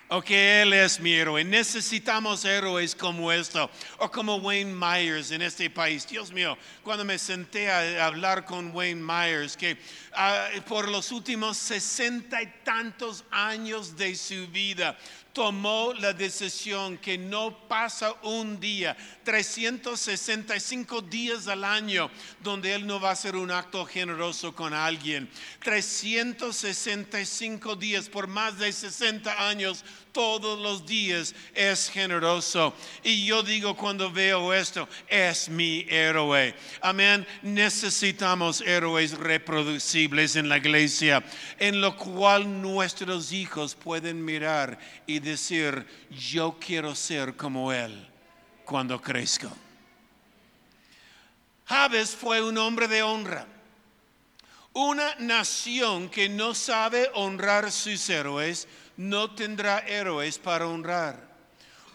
Ok, 0.09 0.31
Él 0.31 0.73
es 0.73 0.99
mi 0.99 1.13
héroe. 1.13 1.45
Necesitamos 1.45 2.45
héroes 2.45 2.97
como 2.97 3.31
esto, 3.31 3.71
o 3.99 4.11
como 4.11 4.39
Wayne 4.39 4.75
Myers 4.75 5.31
en 5.31 5.41
este 5.41 5.71
país. 5.71 6.05
Dios 6.09 6.33
mío, 6.33 6.59
cuando 6.83 7.05
me 7.05 7.17
senté 7.17 7.71
a 7.71 8.07
hablar 8.07 8.45
con 8.45 8.75
Wayne 8.75 9.01
Myers, 9.01 9.57
que 9.57 9.79
ah, 10.13 10.49
por 10.67 10.89
los 10.89 11.13
últimos 11.13 11.57
sesenta 11.57 12.43
y 12.43 12.53
tantos 12.65 13.25
años 13.31 13.97
de 13.97 14.17
su 14.17 14.49
vida, 14.49 14.99
tomó 15.33 15.93
la 15.95 16.13
decisión 16.13 16.99
que 16.99 17.17
no 17.17 17.69
pasa 17.69 18.13
un 18.23 18.59
día, 18.59 18.97
365 19.25 21.03
días 21.03 21.47
al 21.47 21.63
año, 21.65 22.11
donde 22.43 22.75
Él 22.75 22.85
no 22.87 22.99
va 23.01 23.11
a 23.11 23.13
hacer 23.13 23.37
un 23.37 23.51
acto 23.51 23.85
generoso 23.87 24.55
con 24.55 24.73
alguien. 24.75 25.31
365 25.63 27.77
días 27.77 28.09
por 28.09 28.27
más 28.27 28.59
de 28.59 28.73
60 28.73 29.49
años, 29.49 29.85
todos 30.13 30.59
los 30.59 30.87
días 30.87 31.35
es 31.55 31.89
generoso. 31.89 32.75
Y 33.05 33.25
yo 33.25 33.43
digo 33.43 33.77
cuando 33.77 34.11
veo 34.11 34.53
esto, 34.53 34.89
es 35.09 35.49
mi 35.49 35.87
héroe. 35.89 36.55
Amén. 36.81 37.27
Necesitamos 37.43 38.61
héroes 38.63 39.17
reproducibles 39.17 40.37
en 40.37 40.49
la 40.49 40.59
iglesia, 40.59 41.23
en 41.59 41.81
lo 41.81 41.97
cual 41.97 42.61
nuestros 42.61 43.33
hijos 43.33 43.75
pueden 43.75 44.25
mirar 44.25 44.79
y 45.07 45.20
decir, 45.23 45.87
yo 46.11 46.57
quiero 46.59 46.95
ser 46.95 47.37
como 47.37 47.73
él 47.73 48.09
cuando 48.65 49.01
crezco. 49.01 49.51
Javes 51.67 52.17
fue 52.17 52.43
un 52.43 52.59
hombre 52.59 52.89
de 52.89 53.03
honra. 53.03 53.47
Una 54.73 55.15
nación 55.17 56.09
que 56.09 56.29
no 56.29 56.55
sabe 56.55 57.11
honrar 57.15 57.71
sus 57.73 58.09
héroes 58.11 58.69
no 58.97 59.35
tendrá 59.35 59.79
héroes 59.81 60.39
para 60.39 60.67
honrar. 60.67 61.30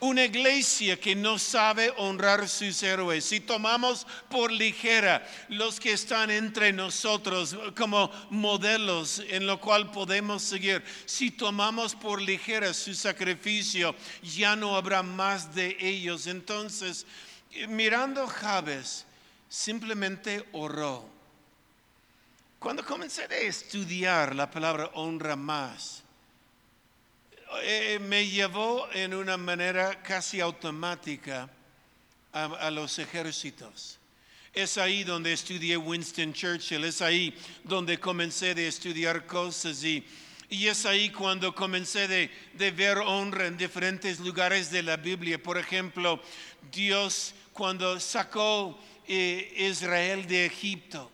Una 0.05 0.25
iglesia 0.25 0.99
que 0.99 1.15
no 1.15 1.39
sabe 1.39 1.91
honrar 1.97 2.47
sus 2.47 2.83
héroes, 2.83 3.25
si 3.25 3.39
tomamos 3.39 4.05
por 4.29 4.51
ligera 4.51 5.27
los 5.49 5.79
que 5.79 5.93
están 5.93 6.29
entre 6.29 6.71
nosotros 6.71 7.57
como 7.75 8.11
modelos 8.29 9.23
en 9.27 9.47
lo 9.47 9.59
cual 9.59 9.89
podemos 9.89 10.43
seguir, 10.43 10.83
si 11.07 11.31
tomamos 11.31 11.95
por 11.95 12.21
ligera 12.21 12.71
su 12.75 12.93
sacrificio, 12.93 13.95
ya 14.21 14.55
no 14.55 14.75
habrá 14.75 15.01
más 15.01 15.55
de 15.55 15.75
ellos. 15.79 16.27
Entonces, 16.27 17.07
mirando 17.67 18.27
Jabes, 18.27 19.07
simplemente 19.49 20.47
oró. 20.51 21.09
Cuando 22.59 22.85
comencé 22.85 23.23
a 23.23 23.37
estudiar 23.37 24.35
la 24.35 24.51
palabra 24.51 24.91
honra 24.93 25.35
más, 25.35 26.04
eh, 27.61 27.99
me 27.99 28.27
llevó 28.27 28.87
en 28.93 29.13
una 29.13 29.37
manera 29.37 30.01
casi 30.01 30.39
automática 30.39 31.49
a, 32.31 32.69
los 32.69 32.99
ejércitos. 32.99 33.97
Es 34.53 34.77
ahí 34.77 35.03
donde 35.03 35.31
estudié 35.31 35.77
Winston 35.77 36.33
Churchill, 36.33 36.83
es 36.83 37.01
ahí 37.01 37.33
donde 37.63 37.99
comencé 37.99 38.51
a 38.51 38.59
estudiar 38.59 39.25
cosas 39.25 39.83
y, 39.83 40.05
y 40.49 40.67
es 40.67 40.85
ahí 40.85 41.09
cuando 41.09 41.55
comencé 41.55 42.07
de, 42.07 42.29
de, 42.53 42.71
ver 42.71 42.97
honra 42.97 43.47
en 43.47 43.57
diferentes 43.57 44.19
lugares 44.19 44.69
de 44.69 44.83
la 44.83 44.97
Biblia. 44.97 45.41
Por 45.41 45.57
ejemplo, 45.57 46.21
Dios 46.71 47.33
cuando 47.53 47.99
sacó 48.01 48.77
eh, 49.07 49.53
Israel 49.57 50.27
de 50.27 50.45
Egipto. 50.45 51.11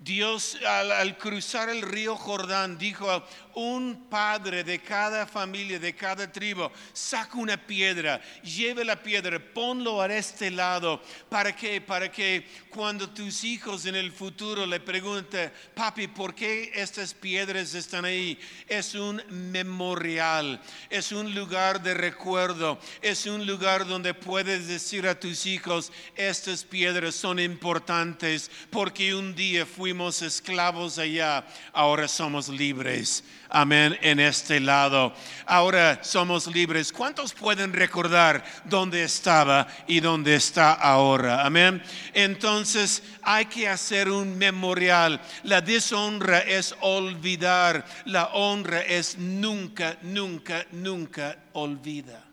Dios 0.00 0.56
al, 0.66 1.18
cruzar 1.18 1.68
el 1.68 1.82
río 1.82 2.16
Jordán 2.16 2.78
dijo, 2.78 3.22
un 3.54 4.06
padre 4.08 4.64
de 4.64 4.78
cada 4.80 5.26
familia, 5.26 5.78
de 5.78 5.94
cada 5.94 6.30
tribu, 6.30 6.70
saca 6.92 7.36
una 7.38 7.56
piedra, 7.56 8.20
lleve 8.42 8.84
la 8.84 9.02
piedra, 9.02 9.38
ponlo 9.38 10.00
a 10.00 10.06
este 10.14 10.50
lado. 10.50 11.02
¿Para 11.28 11.54
qué? 11.54 11.80
Para 11.80 12.10
que 12.10 12.46
cuando 12.70 13.10
tus 13.10 13.44
hijos 13.44 13.86
en 13.86 13.96
el 13.96 14.12
futuro 14.12 14.66
le 14.66 14.80
pregunten, 14.80 15.52
papi, 15.74 16.08
¿por 16.08 16.34
qué 16.34 16.70
estas 16.74 17.14
piedras 17.14 17.74
están 17.74 18.04
ahí? 18.04 18.38
Es 18.68 18.94
un 18.94 19.22
memorial, 19.28 20.60
es 20.88 21.12
un 21.12 21.34
lugar 21.34 21.82
de 21.82 21.94
recuerdo, 21.94 22.78
es 23.02 23.26
un 23.26 23.46
lugar 23.46 23.86
donde 23.86 24.14
puedes 24.14 24.68
decir 24.68 25.06
a 25.06 25.18
tus 25.18 25.46
hijos, 25.46 25.92
estas 26.16 26.64
piedras 26.64 27.14
son 27.14 27.38
importantes 27.38 28.50
porque 28.70 29.14
un 29.14 29.34
día 29.34 29.66
fuimos 29.66 30.22
esclavos 30.22 30.98
allá, 30.98 31.46
ahora 31.72 32.08
somos 32.08 32.48
libres 32.48 33.24
amén, 33.50 33.98
en 34.02 34.20
este 34.20 34.60
lado. 34.60 35.12
Ahora 35.46 36.02
somos 36.02 36.46
libres. 36.46 36.92
¿Cuántos 36.92 37.32
pueden 37.32 37.72
recordar 37.72 38.44
dónde 38.64 39.02
estaba 39.02 39.66
y 39.86 40.00
dónde 40.00 40.34
está 40.34 40.72
ahora? 40.72 41.44
Amén. 41.44 41.82
Entonces 42.14 43.02
hay 43.22 43.46
que 43.46 43.68
hacer 43.68 44.08
un 44.08 44.38
memorial. 44.38 45.20
La 45.44 45.60
deshonra 45.60 46.40
es 46.40 46.74
olvidar. 46.80 47.84
La 48.04 48.26
honra 48.26 48.82
es 48.82 49.18
nunca, 49.18 49.98
nunca, 50.02 50.66
nunca 50.72 51.36
olvida. 51.52 52.24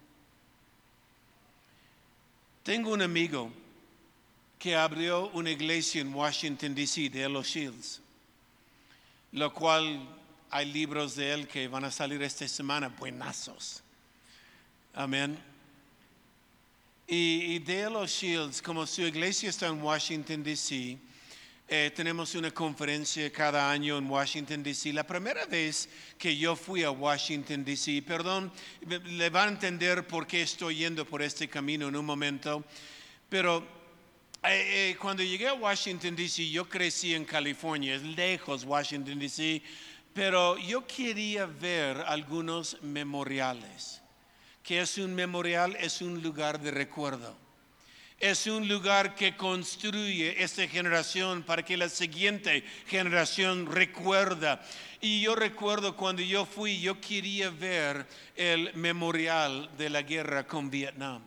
Tengo 2.64 2.92
un 2.92 3.02
amigo 3.02 3.52
que 4.60 4.76
abrió 4.76 5.30
una 5.30 5.52
iglesia 5.52 6.02
en 6.02 6.14
Washington, 6.14 6.76
D.C., 6.76 7.10
de 7.10 7.30
los 7.30 7.48
Shields, 7.48 8.02
lo 9.32 9.54
cual 9.54 10.17
hay 10.50 10.72
libros 10.72 11.16
de 11.16 11.34
él 11.34 11.48
que 11.48 11.68
van 11.68 11.86
a 11.86 11.92
salir 11.92 12.22
esta 12.24 12.48
semana, 12.48 12.88
buenazos. 12.90 13.84
Amén. 14.94 15.38
Y, 17.08 17.60
los 17.60 18.12
Shields, 18.12 18.62
como 18.62 18.86
su 18.86 19.02
iglesia 19.02 19.50
está 19.50 19.68
en 19.68 19.82
Washington, 19.82 20.44
D.C., 20.44 20.98
eh, 21.70 21.92
tenemos 21.94 22.34
una 22.36 22.52
conferencia 22.52 23.30
cada 23.30 23.70
año 23.70 23.98
en 23.98 24.10
Washington, 24.10 24.64
D.C. 24.64 24.94
La 24.94 25.06
primera 25.06 25.46
vez 25.46 25.90
que 26.18 26.38
yo 26.38 26.56
fui 26.56 26.84
a 26.84 26.92
Washington, 26.92 27.66
D.C., 27.66 28.02
perdón, 28.04 28.52
le 28.88 29.30
van 29.30 29.50
a 29.50 29.52
entender 29.52 30.08
por 30.08 30.26
qué 30.26 30.44
estoy 30.44 30.78
yendo 30.78 31.06
por 31.06 31.22
este 31.22 31.50
camino 31.50 31.90
en 31.90 31.98
un 31.98 32.06
momento, 32.06 32.64
pero 33.28 33.68
eh, 34.44 34.92
eh, 34.92 34.98
cuando 34.98 35.24
llegué 35.24 35.50
a 35.50 35.56
Washington, 35.56 36.16
D.C., 36.16 36.50
yo 36.50 36.70
crecí 36.70 37.14
en 37.14 37.26
California, 37.26 37.96
es 37.96 38.04
lejos 38.04 38.64
Washington, 38.64 39.20
D.C., 39.20 39.62
pero 40.18 40.58
yo 40.58 40.88
quería 40.88 41.46
ver 41.46 42.04
algunos 42.08 42.82
memoriales. 42.82 44.02
que 44.64 44.82
es 44.82 44.98
un 44.98 45.14
memorial? 45.14 45.78
Es 45.80 46.02
un 46.02 46.24
lugar 46.24 46.60
de 46.60 46.72
recuerdo. 46.72 47.38
Es 48.20 48.48
un 48.48 48.68
lugar 48.68 49.14
que 49.14 49.38
construye 49.38 50.42
esta 50.42 50.68
generación 50.68 51.44
para 51.44 51.64
que 51.64 51.78
la 51.78 51.88
siguiente 51.88 52.64
generación 52.88 53.72
recuerda. 53.72 54.60
Y 55.02 55.22
yo 55.22 55.36
recuerdo 55.36 55.96
cuando 55.96 56.24
yo 56.24 56.48
fui, 56.48 56.82
yo 56.82 57.00
quería 57.00 57.52
ver 57.52 58.08
el 58.36 58.74
memorial 58.74 59.70
de 59.78 59.92
la 59.92 60.02
guerra 60.02 60.48
con 60.48 60.72
Vietnam. 60.72 61.22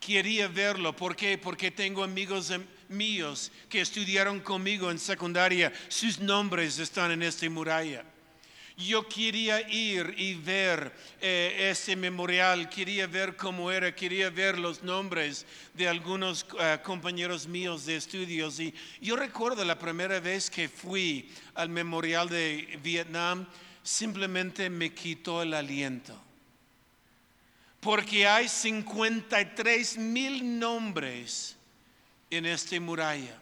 Quería 0.00 0.48
verlo. 0.48 0.96
¿Por 0.96 1.14
qué? 1.14 1.38
Porque 1.38 1.70
tengo 1.70 2.02
amigos 2.02 2.52
míos 2.88 3.50
que 3.68 3.80
estudiaron 3.80 4.40
conmigo 4.40 4.90
en 4.90 4.98
secundaria, 4.98 5.72
sus 5.88 6.18
nombres 6.18 6.78
están 6.78 7.10
en 7.10 7.22
esta 7.22 7.48
muralla. 7.50 8.04
Yo 8.76 9.08
quería 9.08 9.66
ir 9.70 10.14
y 10.18 10.34
ver 10.34 10.92
eh, 11.20 11.70
ese 11.70 11.96
memorial, 11.96 12.68
quería 12.68 13.06
ver 13.06 13.34
cómo 13.34 13.72
era, 13.72 13.94
quería 13.94 14.28
ver 14.28 14.58
los 14.58 14.82
nombres 14.82 15.46
de 15.72 15.88
algunos 15.88 16.44
eh, 16.60 16.78
compañeros 16.82 17.46
míos 17.46 17.86
de 17.86 17.96
estudios. 17.96 18.60
Y 18.60 18.74
yo 19.00 19.16
recuerdo 19.16 19.64
la 19.64 19.78
primera 19.78 20.20
vez 20.20 20.50
que 20.50 20.68
fui 20.68 21.30
al 21.54 21.70
memorial 21.70 22.28
de 22.28 22.78
Vietnam, 22.82 23.46
simplemente 23.82 24.68
me 24.68 24.92
quitó 24.92 25.42
el 25.42 25.54
aliento 25.54 26.26
porque 27.86 28.26
hay 28.26 28.48
53 28.48 29.96
mil 29.98 30.58
nombres 30.58 31.55
en 32.30 32.46
esta 32.46 32.78
muralla. 32.80 33.40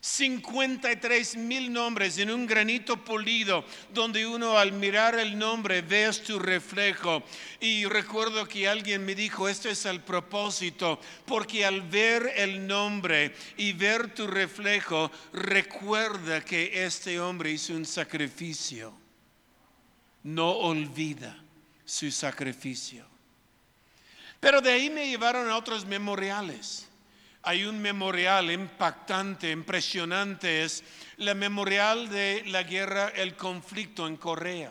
53 0.00 1.36
mil 1.36 1.72
nombres 1.72 2.18
en 2.18 2.30
un 2.30 2.46
granito 2.46 3.04
polido, 3.04 3.64
donde 3.92 4.26
uno 4.26 4.56
al 4.56 4.72
mirar 4.72 5.18
el 5.18 5.36
nombre 5.36 5.82
ves 5.82 6.22
tu 6.22 6.38
reflejo. 6.38 7.22
Y 7.60 7.84
recuerdo 7.84 8.46
que 8.46 8.68
alguien 8.68 9.04
me 9.04 9.14
dijo, 9.14 9.48
esto 9.48 9.68
es 9.68 9.84
el 9.86 10.00
propósito, 10.00 11.00
porque 11.26 11.64
al 11.64 11.82
ver 11.82 12.32
el 12.36 12.66
nombre 12.66 13.34
y 13.56 13.72
ver 13.72 14.14
tu 14.14 14.26
reflejo, 14.28 15.10
recuerda 15.32 16.44
que 16.44 16.84
este 16.84 17.18
hombre 17.18 17.50
hizo 17.50 17.74
un 17.74 17.84
sacrificio. 17.84 18.94
No 20.22 20.50
olvida 20.50 21.36
su 21.84 22.10
sacrificio. 22.10 23.04
Pero 24.38 24.60
de 24.60 24.70
ahí 24.70 24.90
me 24.90 25.08
llevaron 25.08 25.50
a 25.50 25.56
otros 25.56 25.84
memoriales 25.84 26.87
hay 27.48 27.64
un 27.64 27.80
memorial 27.80 28.50
impactante, 28.50 29.50
impresionante, 29.50 30.64
es 30.64 30.84
la 31.16 31.32
memorial 31.32 32.10
de 32.10 32.42
la 32.48 32.62
guerra, 32.62 33.08
el 33.08 33.36
conflicto 33.36 34.06
en 34.06 34.18
Corea. 34.18 34.70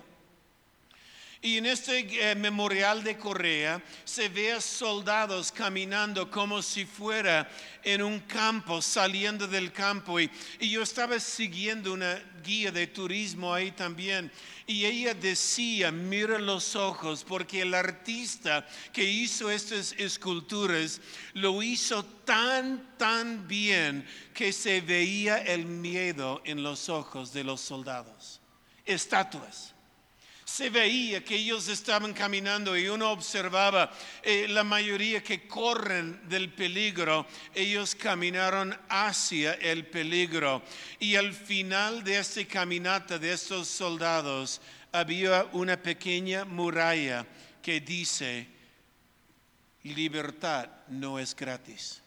Y 1.41 1.57
en 1.57 1.67
este 1.67 1.99
eh, 1.99 2.33
memorial 2.33 3.03
de 3.03 3.15
Corea 3.15 3.83
se 4.03 4.27
ve 4.27 4.53
a 4.53 4.61
soldados 4.61 5.51
caminando 5.51 6.31
como 6.31 6.63
si 6.63 6.83
fuera 6.83 7.47
en 7.83 8.01
un 8.01 8.21
campo, 8.21 8.81
saliendo 8.81 9.47
del 9.47 9.71
campo. 9.71 10.19
Y, 10.19 10.31
y, 10.59 10.71
yo 10.71 10.81
estaba 10.81 11.19
siguiendo 11.19 11.93
una 11.93 12.19
guía 12.43 12.71
de 12.71 12.87
turismo 12.87 13.53
ahí 13.53 13.69
también. 13.69 14.31
Y 14.65 14.85
ella 14.85 15.13
decía, 15.13 15.91
mira 15.91 16.39
los 16.39 16.75
ojos, 16.75 17.23
porque 17.23 17.61
el 17.61 17.75
artista 17.75 18.67
que 18.91 19.03
hizo 19.03 19.51
estas 19.51 19.93
esculturas 19.93 20.99
lo 21.33 21.61
hizo 21.61 22.03
tan, 22.03 22.97
tan 22.97 23.47
bien 23.47 24.07
que 24.33 24.51
se 24.51 24.81
veía 24.81 25.37
el 25.37 25.65
miedo 25.65 26.41
en 26.45 26.63
los 26.63 26.89
ojos 26.89 27.31
de 27.31 27.43
los 27.43 27.61
soldados. 27.61 28.41
Estatuas 28.85 29.76
se 30.47 30.69
veía 30.69 31.25
que 31.25 31.35
ellos 31.35 31.67
estaban 31.67 32.13
caminando 32.13 32.77
y 32.77 32.87
uno 32.87 33.11
observaba 33.11 33.91
eh, 34.23 34.47
la 34.47 34.63
mayoría 34.63 35.21
que 35.21 35.45
corren 35.45 36.21
del 36.29 36.53
peligro, 36.53 37.27
ellos 37.53 37.93
caminaron 37.93 38.75
hacia 38.87 39.55
el 39.55 39.87
peligro. 39.87 40.63
Y 40.99 41.17
al 41.17 41.33
final 41.33 42.01
de 42.01 42.19
esta 42.19 42.45
caminata 42.45 43.19
de 43.19 43.33
estos 43.33 43.67
soldados 43.67 44.61
había 44.93 45.43
una 45.51 45.75
pequeña 45.75 46.45
muralla 46.45 47.27
que 47.61 47.81
dice, 47.81 48.47
libertad 49.83 50.69
no 50.87 51.19
es 51.19 51.35
gratis. 51.35 52.01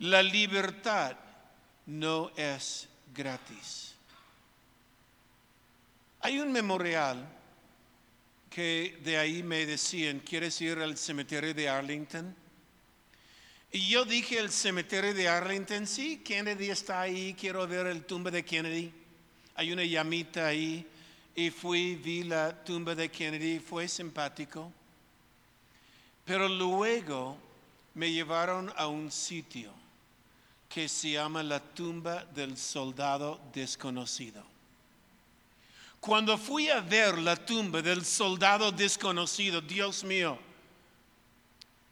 La 0.00 0.20
libertad 0.20 1.16
no 1.86 2.32
es 2.36 2.88
gratis. 3.14 3.87
Hay 6.20 6.40
un 6.40 6.50
memorial 6.50 7.28
que 8.50 8.98
de 9.04 9.18
ahí 9.18 9.42
me 9.42 9.66
decían, 9.66 10.20
¿quieres 10.20 10.60
ir 10.60 10.78
al 10.78 10.96
cementerio 10.96 11.54
de 11.54 11.68
Arlington? 11.68 12.34
Y 13.70 13.88
yo 13.88 14.04
dije, 14.04 14.38
el 14.38 14.50
cementerio 14.50 15.12
de 15.12 15.28
Arlington, 15.28 15.86
sí, 15.86 16.22
Kennedy 16.24 16.70
está 16.70 17.02
ahí, 17.02 17.36
quiero 17.38 17.66
ver 17.66 17.86
el 17.86 18.04
tumba 18.04 18.30
de 18.30 18.44
Kennedy. 18.44 18.92
Hay 19.54 19.72
una 19.72 19.84
llamita 19.84 20.46
ahí. 20.46 20.86
Y 21.34 21.50
fui, 21.50 21.94
vi 21.94 22.24
la 22.24 22.64
tumba 22.64 22.94
de 22.94 23.10
Kennedy, 23.10 23.60
fue 23.60 23.86
simpático. 23.86 24.72
Pero 26.24 26.48
luego 26.48 27.36
me 27.94 28.10
llevaron 28.10 28.72
a 28.76 28.88
un 28.88 29.12
sitio 29.12 29.72
que 30.68 30.88
se 30.88 31.12
llama 31.12 31.42
la 31.42 31.60
tumba 31.60 32.24
del 32.24 32.56
soldado 32.56 33.40
desconocido. 33.52 34.57
Cuando 36.00 36.38
fui 36.38 36.68
a 36.68 36.80
ver 36.80 37.18
la 37.18 37.34
tumba 37.36 37.82
del 37.82 38.04
soldado 38.04 38.70
desconocido, 38.70 39.60
Dios 39.60 40.04
mío, 40.04 40.38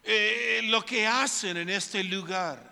eh, 0.05 0.61
lo 0.65 0.85
que 0.85 1.07
hacen 1.07 1.57
en 1.57 1.69
este 1.69 2.05
lugar, 2.05 2.71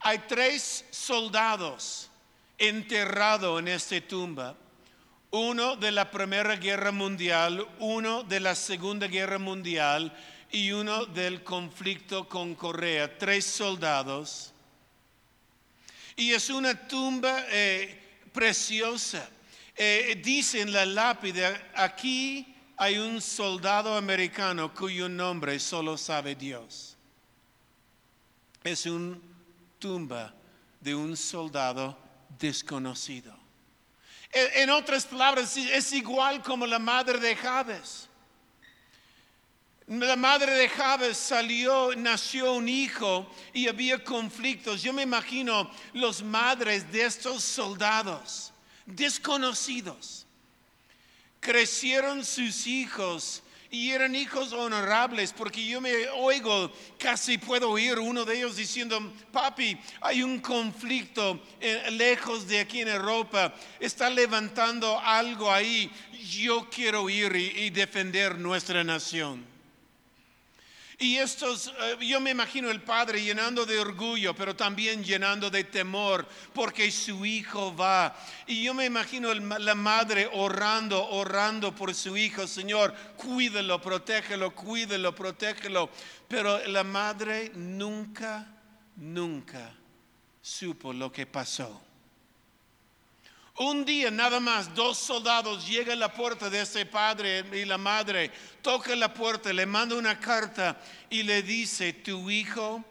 hay 0.00 0.18
tres 0.20 0.86
soldados 0.90 2.08
enterrados 2.56 3.60
en 3.60 3.68
esta 3.68 4.00
tumba. 4.00 4.56
Uno 5.30 5.76
de 5.76 5.92
la 5.92 6.10
Primera 6.10 6.56
Guerra 6.56 6.90
Mundial, 6.90 7.66
uno 7.78 8.22
de 8.22 8.40
la 8.40 8.54
Segunda 8.54 9.06
Guerra 9.06 9.38
Mundial 9.38 10.12
y 10.50 10.72
uno 10.72 11.04
del 11.04 11.44
conflicto 11.44 12.26
con 12.26 12.54
Corea. 12.54 13.18
Tres 13.18 13.44
soldados. 13.44 14.52
Y 16.16 16.32
es 16.32 16.48
una 16.48 16.88
tumba 16.88 17.44
eh, 17.50 18.00
preciosa 18.32 19.28
eh, 19.82 20.20
dice 20.22 20.60
en 20.60 20.74
la 20.74 20.84
lápida, 20.84 21.70
aquí 21.74 22.54
hay 22.76 22.98
un 22.98 23.18
soldado 23.22 23.96
americano 23.96 24.74
cuyo 24.74 25.08
nombre 25.08 25.58
solo 25.58 25.96
sabe 25.96 26.34
Dios. 26.34 26.98
Es 28.62 28.84
una 28.84 29.18
tumba 29.78 30.34
de 30.78 30.94
un 30.94 31.16
soldado 31.16 31.96
desconocido. 32.38 33.34
En 34.30 34.68
otras 34.68 35.06
palabras, 35.06 35.56
es 35.56 35.92
igual 35.94 36.42
como 36.42 36.66
la 36.66 36.78
madre 36.78 37.18
de 37.18 37.34
Javes. 37.34 38.06
La 39.86 40.16
madre 40.16 40.52
de 40.52 40.68
Javes 40.68 41.16
salió, 41.16 41.96
nació 41.96 42.52
un 42.52 42.68
hijo 42.68 43.34
y 43.54 43.66
había 43.66 44.04
conflictos. 44.04 44.82
Yo 44.82 44.92
me 44.92 45.04
imagino 45.04 45.70
los 45.94 46.22
madres 46.22 46.92
de 46.92 47.06
estos 47.06 47.42
soldados 47.42 48.49
desconocidos. 48.94 50.26
Crecieron 51.40 52.24
sus 52.24 52.66
hijos 52.66 53.42
y 53.70 53.90
eran 53.92 54.16
hijos 54.16 54.52
honorables, 54.52 55.32
porque 55.32 55.64
yo 55.64 55.80
me 55.80 56.08
oigo, 56.08 56.72
casi 56.98 57.38
puedo 57.38 57.70
oír 57.70 57.98
uno 57.98 58.24
de 58.24 58.36
ellos 58.36 58.56
diciendo, 58.56 59.00
papi, 59.30 59.78
hay 60.00 60.22
un 60.24 60.40
conflicto 60.40 61.40
eh, 61.60 61.88
lejos 61.92 62.48
de 62.48 62.60
aquí 62.60 62.80
en 62.80 62.88
Europa, 62.88 63.54
está 63.78 64.10
levantando 64.10 64.98
algo 64.98 65.52
ahí, 65.52 65.90
yo 66.28 66.68
quiero 66.68 67.08
ir 67.08 67.34
y 67.36 67.70
defender 67.70 68.38
nuestra 68.38 68.82
nación. 68.82 69.49
Y 71.02 71.16
estos, 71.16 71.72
eh, 71.80 71.96
yo 72.06 72.20
me 72.20 72.28
imagino 72.28 72.70
el 72.70 72.82
padre 72.82 73.22
llenando 73.22 73.64
de 73.64 73.80
orgullo, 73.80 74.34
pero 74.34 74.54
también 74.54 75.02
llenando 75.02 75.48
de 75.48 75.64
temor, 75.64 76.28
porque 76.52 76.90
su 76.90 77.24
hijo 77.24 77.74
va. 77.74 78.14
Y 78.46 78.62
yo 78.64 78.74
me 78.74 78.84
imagino 78.84 79.32
la 79.32 79.74
madre 79.74 80.28
orando, 80.30 81.02
orando 81.08 81.74
por 81.74 81.94
su 81.94 82.18
hijo, 82.18 82.46
Señor, 82.46 82.94
cuídelo, 83.16 83.80
protégelo, 83.80 84.54
cuídelo, 84.54 85.14
protégelo. 85.14 85.88
Pero 86.28 86.66
la 86.66 86.84
madre 86.84 87.50
nunca, 87.54 88.46
nunca 88.96 89.72
supo 90.42 90.92
lo 90.92 91.10
que 91.10 91.24
pasó. 91.24 91.80
Un 93.60 93.84
día 93.84 94.10
nada 94.10 94.40
más, 94.40 94.74
dos 94.74 94.96
soldados 94.96 95.68
llegan 95.68 95.98
a 95.98 96.06
la 96.06 96.14
puerta 96.14 96.48
de 96.48 96.62
ese 96.62 96.86
padre 96.86 97.44
y 97.52 97.66
la 97.66 97.76
madre, 97.76 98.30
toca 98.62 98.96
la 98.96 99.12
puerta, 99.12 99.52
le 99.52 99.66
manda 99.66 99.96
una 99.96 100.18
carta 100.18 100.80
y 101.10 101.22
le 101.22 101.42
dice, 101.42 101.92
tu 101.92 102.30
hijo 102.30 102.82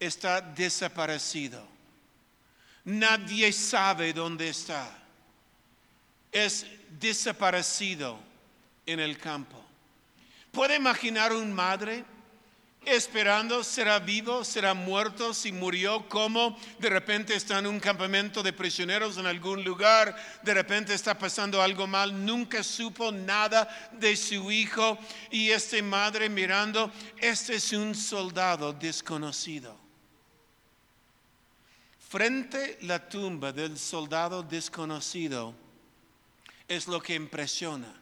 está 0.00 0.40
desaparecido. 0.40 1.64
Nadie 2.86 3.52
sabe 3.52 4.12
dónde 4.12 4.48
está. 4.48 4.98
Es 6.32 6.66
desaparecido 6.98 8.18
en 8.84 8.98
el 8.98 9.18
campo. 9.18 9.64
¿Puede 10.50 10.74
imaginar 10.74 11.32
un 11.32 11.52
madre? 11.52 12.04
Esperando, 12.86 13.64
será 13.64 13.98
vivo, 13.98 14.44
será 14.44 14.72
muerto, 14.72 15.34
si 15.34 15.50
murió, 15.50 16.08
como 16.08 16.58
de 16.78 16.88
repente 16.88 17.34
está 17.34 17.58
en 17.58 17.66
un 17.66 17.80
campamento 17.80 18.42
de 18.42 18.52
prisioneros 18.52 19.18
en 19.18 19.26
algún 19.26 19.64
lugar, 19.64 20.16
de 20.42 20.54
repente 20.54 20.94
está 20.94 21.18
pasando 21.18 21.60
algo 21.60 21.86
mal, 21.86 22.24
nunca 22.24 22.62
supo 22.62 23.10
nada 23.10 23.90
de 23.92 24.16
su 24.16 24.50
hijo 24.50 24.98
y 25.30 25.50
esta 25.50 25.82
madre 25.82 26.28
mirando, 26.28 26.90
este 27.18 27.56
es 27.56 27.72
un 27.72 27.94
soldado 27.94 28.72
desconocido. 28.72 29.76
Frente 32.08 32.78
la 32.82 33.08
tumba 33.08 33.52
del 33.52 33.76
soldado 33.76 34.44
desconocido 34.44 35.54
es 36.68 36.86
lo 36.86 37.02
que 37.02 37.14
impresiona, 37.14 37.92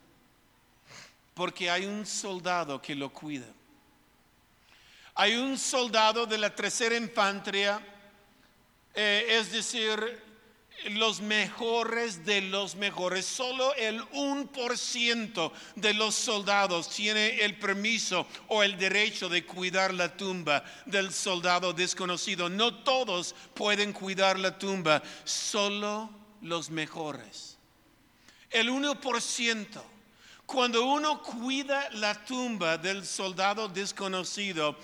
porque 1.33 1.71
hay 1.71 1.87
un 1.87 2.05
soldado 2.05 2.81
que 2.83 2.95
lo 2.95 3.11
cuida. 3.11 3.47
Hay 5.17 5.37
un 5.37 5.57
soldado 5.59 6.27
de 6.27 6.39
la 6.39 6.55
tercera 6.55 6.97
infantería, 6.97 7.81
eh, 8.95 9.27
es 9.29 9.53
decir, 9.53 10.23
los 10.91 11.21
mejores 11.21 12.25
de 12.25 12.43
los 12.43 12.75
mejores. 12.75 13.25
Solo 13.25 13.75
el 13.77 14.03
1% 14.11 15.53
de 15.77 15.95
los 15.95 16.15
soldados 16.15 16.91
tiene 16.91 17.45
el 17.45 17.57
permiso 17.59 18.27
o 18.49 18.63
el 18.63 18.77
derecho 18.77 19.29
de 19.29 19.47
cuidar 19.47 19.95
la 19.95 20.17
tumba 20.17 20.65
del 20.85 21.13
soldado 21.13 21.73
desconocido. 21.73 22.49
No 22.49 22.83
todos 22.83 23.35
pueden 23.55 23.93
cuidar 23.93 24.39
la 24.39 24.59
tumba, 24.59 25.03
solo 25.25 26.11
los 26.43 26.71
mejores. 26.71 27.57
El 28.51 28.69
1%. 28.69 29.83
Cuando 30.47 30.85
uno 30.85 31.23
cuida 31.23 31.89
la 31.93 32.23
tumba 32.23 32.77
del 32.77 33.07
soldado 33.07 33.67
desconocido, 33.67 34.77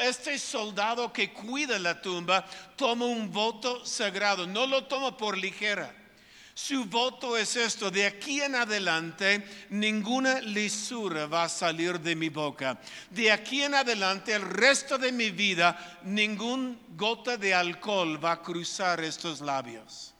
este 0.00 0.38
soldado 0.38 1.12
que 1.12 1.32
cuida 1.32 1.78
la 1.78 2.00
tumba 2.00 2.46
toma 2.76 3.06
un 3.06 3.30
voto 3.30 3.84
sagrado, 3.84 4.46
no 4.46 4.66
lo 4.66 4.84
toma 4.84 5.16
por 5.16 5.36
ligera. 5.36 5.94
Su 6.54 6.84
voto 6.84 7.36
es 7.36 7.56
esto, 7.56 7.90
de 7.90 8.06
aquí 8.06 8.42
en 8.42 8.54
adelante 8.54 9.42
ninguna 9.70 10.40
lisura 10.40 11.26
va 11.26 11.44
a 11.44 11.48
salir 11.48 11.98
de 11.98 12.14
mi 12.14 12.28
boca. 12.28 12.78
De 13.10 13.32
aquí 13.32 13.62
en 13.62 13.74
adelante 13.74 14.34
el 14.34 14.42
resto 14.42 14.98
de 14.98 15.12
mi 15.12 15.30
vida 15.30 16.00
ningún 16.04 16.78
gota 16.94 17.38
de 17.38 17.54
alcohol 17.54 18.22
va 18.22 18.32
a 18.32 18.42
cruzar 18.42 19.02
estos 19.02 19.40
labios. 19.40 20.12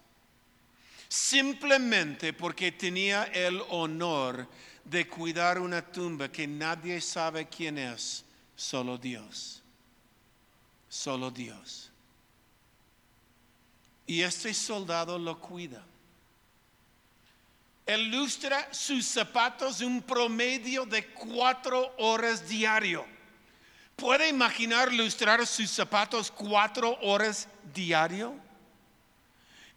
Simplemente 1.06 2.32
porque 2.32 2.72
tenía 2.72 3.24
el 3.24 3.62
honor 3.68 4.48
de 4.84 5.06
cuidar 5.06 5.58
una 5.58 5.82
tumba 5.82 6.32
que 6.32 6.46
nadie 6.46 7.02
sabe 7.02 7.46
quién 7.46 7.76
es, 7.76 8.24
solo 8.62 8.96
Dios. 8.96 9.60
Solo 10.88 11.30
Dios. 11.30 11.90
Y 14.06 14.22
este 14.22 14.54
soldado 14.54 15.18
lo 15.18 15.38
cuida. 15.40 15.82
Él 17.84 18.10
lustra 18.10 18.72
sus 18.72 19.04
zapatos 19.04 19.80
un 19.80 20.00
promedio 20.00 20.86
de 20.86 21.06
cuatro 21.08 21.92
horas 21.98 22.48
diario. 22.48 23.04
¿Puede 23.96 24.28
imaginar 24.28 24.92
lustrar 24.92 25.44
sus 25.46 25.70
zapatos 25.70 26.30
cuatro 26.30 26.96
horas 27.02 27.48
diario? 27.74 28.34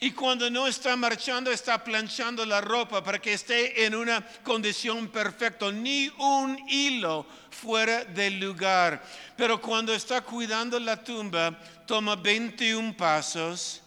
Y 0.05 0.11
cuando 0.11 0.51
no 0.51 0.67
está 0.67 0.95
marchando, 0.95 1.49
está 1.49 1.83
planchando 1.83 2.45
la 2.45 2.61
ropa 2.61 3.03
para 3.03 3.17
que 3.17 3.33
esté 3.33 3.85
en 3.85 3.95
una 3.95 4.23
condición 4.43 5.07
perfecta, 5.07 5.71
ni 5.71 6.09
un 6.19 6.59
hilo 6.69 7.25
fuera 7.49 8.05
del 8.05 8.39
lugar. 8.39 9.03
Pero 9.35 9.59
cuando 9.59 9.95
está 9.95 10.21
cuidando 10.21 10.79
la 10.79 11.03
tumba, 11.03 11.59
toma 11.87 12.15
21 12.15 12.95
pasos, 12.95 13.81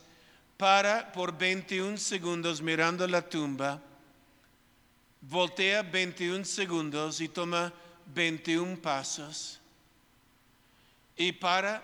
para 0.57 1.13
por 1.13 1.39
21 1.39 1.97
segundos 1.97 2.61
mirando 2.61 3.07
la 3.07 3.23
tumba, 3.23 3.81
voltea 5.21 5.83
21 5.85 6.45
segundos 6.45 7.21
y 7.21 7.29
toma 7.29 7.73
21 8.07 8.77
pasos, 8.79 9.61
y 11.17 11.31
para 11.31 11.81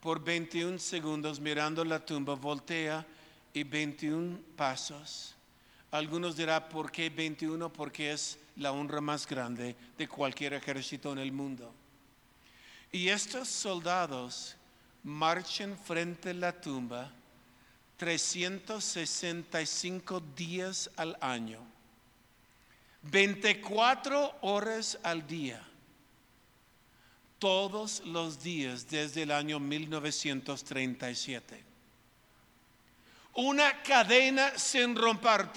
por 0.00 0.18
21 0.18 0.76
segundos 0.80 1.38
mirando 1.38 1.84
la 1.84 2.04
tumba, 2.04 2.34
voltea 2.34 3.06
y 3.52 3.64
21 3.64 4.38
pasos. 4.56 5.34
Algunos 5.90 6.36
dirán, 6.36 6.68
¿por 6.68 6.92
qué 6.92 7.10
21? 7.10 7.72
Porque 7.72 8.12
es 8.12 8.38
la 8.56 8.72
honra 8.72 9.00
más 9.00 9.26
grande 9.26 9.74
de 9.98 10.06
cualquier 10.06 10.52
ejército 10.54 11.10
en 11.12 11.18
el 11.18 11.32
mundo. 11.32 11.74
Y 12.92 13.08
estos 13.08 13.48
soldados 13.48 14.54
marchan 15.02 15.76
frente 15.76 16.30
a 16.30 16.34
la 16.34 16.60
tumba 16.60 17.10
365 17.96 20.22
días 20.36 20.88
al 20.96 21.18
año, 21.20 21.58
24 23.02 24.36
horas 24.42 24.96
al 25.02 25.26
día, 25.26 25.60
todos 27.38 28.04
los 28.06 28.40
días 28.42 28.88
desde 28.88 29.22
el 29.22 29.32
año 29.32 29.58
1937 29.58 31.69
una 33.34 33.82
cadena 33.82 34.58
sin 34.58 34.96
romper, 34.96 35.48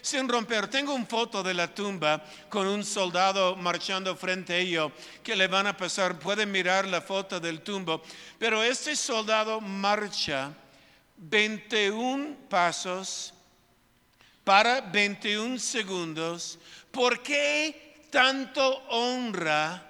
sin 0.00 0.28
romper. 0.28 0.68
Tengo 0.68 0.94
una 0.94 1.06
foto 1.06 1.42
de 1.42 1.54
la 1.54 1.72
tumba 1.72 2.22
con 2.48 2.66
un 2.66 2.84
soldado 2.84 3.56
marchando 3.56 4.14
frente 4.14 4.54
a 4.54 4.58
ello 4.58 4.92
que 5.22 5.34
le 5.34 5.48
van 5.48 5.66
a 5.66 5.76
pasar. 5.76 6.18
Pueden 6.18 6.50
mirar 6.50 6.86
la 6.86 7.00
foto 7.00 7.40
del 7.40 7.60
tumbo. 7.62 8.02
Pero 8.38 8.62
este 8.62 8.94
soldado 8.94 9.60
marcha 9.60 10.52
21 11.16 12.36
pasos 12.48 13.34
para 14.44 14.80
21 14.80 15.58
segundos. 15.58 16.58
¿Por 16.90 17.22
qué 17.22 18.06
tanto 18.10 18.84
honra? 18.88 19.88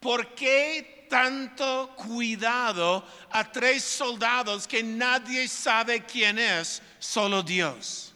¿Por 0.00 0.34
qué 0.34 0.97
tanto 1.08 1.94
cuidado 1.96 3.04
a 3.30 3.50
tres 3.50 3.82
soldados 3.82 4.66
que 4.66 4.82
nadie 4.82 5.48
sabe 5.48 6.04
quién 6.04 6.38
es, 6.38 6.82
solo 6.98 7.42
Dios. 7.42 8.14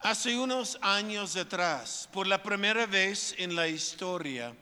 Hace 0.00 0.36
unos 0.36 0.78
años 0.82 1.34
atrás, 1.34 2.08
por 2.12 2.26
la 2.26 2.42
primera 2.42 2.84
vez 2.84 3.34
en 3.38 3.56
la 3.56 3.66
historia, 3.66 4.54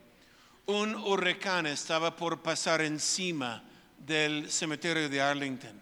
un 0.67 0.95
huracán 0.95 1.67
estaba 1.67 2.15
por 2.15 2.41
pasar 2.41 2.81
encima 2.81 3.63
del 3.99 4.51
cementerio 4.51 5.09
de 5.09 5.21
Arlington. 5.21 5.82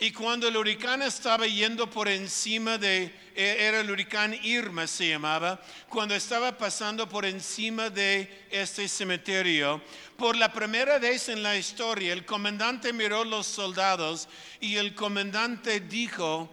Y 0.00 0.10
cuando 0.10 0.48
el 0.48 0.56
huracán 0.56 1.02
estaba 1.02 1.46
yendo 1.46 1.88
por 1.88 2.08
encima 2.08 2.78
de, 2.78 3.14
e, 3.34 3.56
era 3.60 3.80
el 3.80 3.90
huracán 3.90 4.34
Irma 4.42 4.86
se 4.86 5.10
llamaba, 5.10 5.60
cuando 5.88 6.14
estaba 6.14 6.56
pasando 6.56 7.08
por 7.08 7.24
encima 7.24 7.90
de 7.90 8.46
este 8.50 8.88
cementerio, 8.88 9.82
por 10.16 10.36
la 10.36 10.52
primera 10.52 10.98
vez 10.98 11.28
en 11.28 11.42
la 11.42 11.56
historia, 11.56 12.12
el 12.12 12.24
comandante 12.24 12.92
miró 12.92 13.24
los 13.24 13.46
soldados 13.46 14.28
y 14.60 14.76
el 14.76 14.94
comandante 14.94 15.80
dijo, 15.80 16.50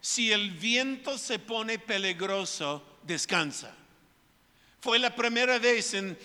si 0.00 0.32
el 0.32 0.50
viento 0.50 1.18
se 1.18 1.38
pone 1.38 1.78
peligroso, 1.78 2.82
descansa. 3.02 3.77
Fue 4.80 4.98
la 5.00 5.14
primera 5.14 5.58
vez 5.58 5.92
en, 5.94 6.16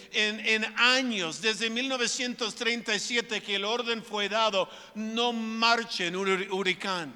años, 0.76 1.42
desde 1.42 1.72
1937, 1.72 3.42
que 3.42 3.56
el 3.56 3.66
orden 3.66 4.04
fue 4.04 4.30
dado, 4.30 4.70
no 4.94 5.34
marchen 5.34 6.16
un 6.16 6.48
huracán. 6.52 7.14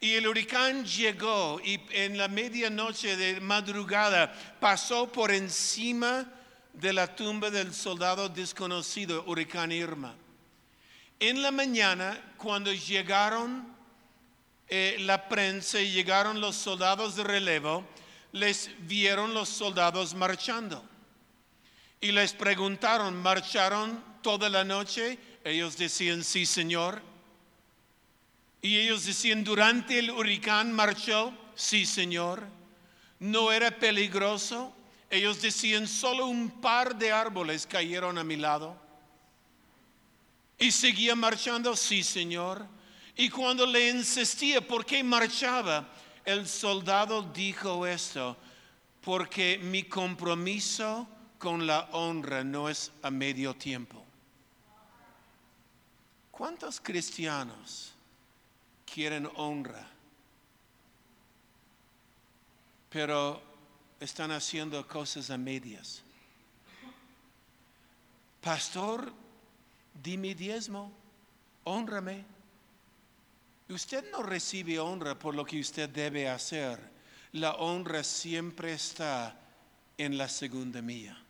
Y 0.00 0.12
el 0.12 0.28
huracán 0.28 0.84
llegó 0.84 1.60
y 1.64 1.80
en 1.90 2.16
la 2.16 2.28
medianoche 2.28 3.16
de 3.16 3.40
madrugada 3.40 4.32
pasó 4.60 5.10
por 5.10 5.32
encima 5.32 6.30
de 6.74 6.92
la 6.92 7.16
tumba 7.16 7.50
del 7.50 7.74
soldado 7.74 8.28
desconocido, 8.28 9.24
huracán 9.26 9.72
Irma. 9.72 10.14
En 11.18 11.42
la 11.42 11.50
mañana, 11.50 12.34
cuando 12.36 12.72
llegaron 12.72 13.66
eh, 14.68 14.96
la 15.00 15.28
prensa 15.28 15.80
y 15.80 15.90
llegaron 15.90 16.40
los 16.40 16.54
soldados 16.56 17.16
de 17.16 17.24
relevo, 17.24 17.84
les 18.34 18.68
vieron 18.80 19.32
los 19.32 19.48
soldados 19.48 20.12
marchando. 20.12 20.84
Y 22.00 22.10
les 22.10 22.32
preguntaron, 22.32 23.14
¿marcharon 23.14 24.02
toda 24.22 24.48
la 24.48 24.64
noche? 24.64 25.18
Ellos 25.44 25.76
decían, 25.76 26.24
sí, 26.24 26.44
Señor. 26.44 27.00
Y 28.60 28.76
ellos 28.76 29.06
decían, 29.06 29.44
durante 29.44 30.00
el 30.00 30.10
huracán 30.10 30.72
marchó, 30.72 31.32
sí, 31.54 31.86
Señor. 31.86 32.42
No 33.20 33.52
era 33.52 33.70
peligroso. 33.78 34.74
Ellos 35.10 35.40
decían, 35.40 35.86
solo 35.86 36.26
un 36.26 36.60
par 36.60 36.96
de 36.96 37.12
árboles 37.12 37.68
cayeron 37.68 38.18
a 38.18 38.24
mi 38.24 38.34
lado. 38.34 38.76
Y 40.58 40.72
seguía 40.72 41.14
marchando, 41.14 41.76
sí, 41.76 42.02
Señor. 42.02 42.66
Y 43.14 43.28
cuando 43.28 43.64
le 43.64 43.90
insistía 43.90 44.60
por 44.60 44.84
qué 44.84 45.04
marchaba, 45.04 45.88
el 46.24 46.48
soldado 46.48 47.22
dijo 47.22 47.86
esto, 47.86 48.36
porque 49.02 49.58
mi 49.58 49.84
compromiso 49.84 51.06
con 51.38 51.66
la 51.66 51.88
honra 51.92 52.42
no 52.42 52.68
es 52.68 52.90
a 53.02 53.10
medio 53.10 53.54
tiempo. 53.54 54.02
¿Cuántos 56.30 56.80
cristianos 56.80 57.92
quieren 58.92 59.30
honra? 59.36 59.86
Pero 62.88 63.42
están 64.00 64.30
haciendo 64.32 64.86
cosas 64.88 65.30
a 65.30 65.36
medias. 65.36 66.02
Pastor, 68.40 69.12
di 70.02 70.16
mi 70.16 70.34
diezmo, 70.34 70.92
honrame. 71.64 72.33
Usted 73.68 74.04
no 74.12 74.22
recibe 74.22 74.78
honra 74.78 75.18
por 75.18 75.34
lo 75.34 75.44
que 75.44 75.58
usted 75.58 75.88
debe 75.88 76.28
hacer. 76.28 76.78
La 77.32 77.54
honra 77.54 78.04
siempre 78.04 78.74
está 78.74 79.36
en 79.96 80.18
la 80.18 80.28
segunda 80.28 80.82
mía. 80.82 81.23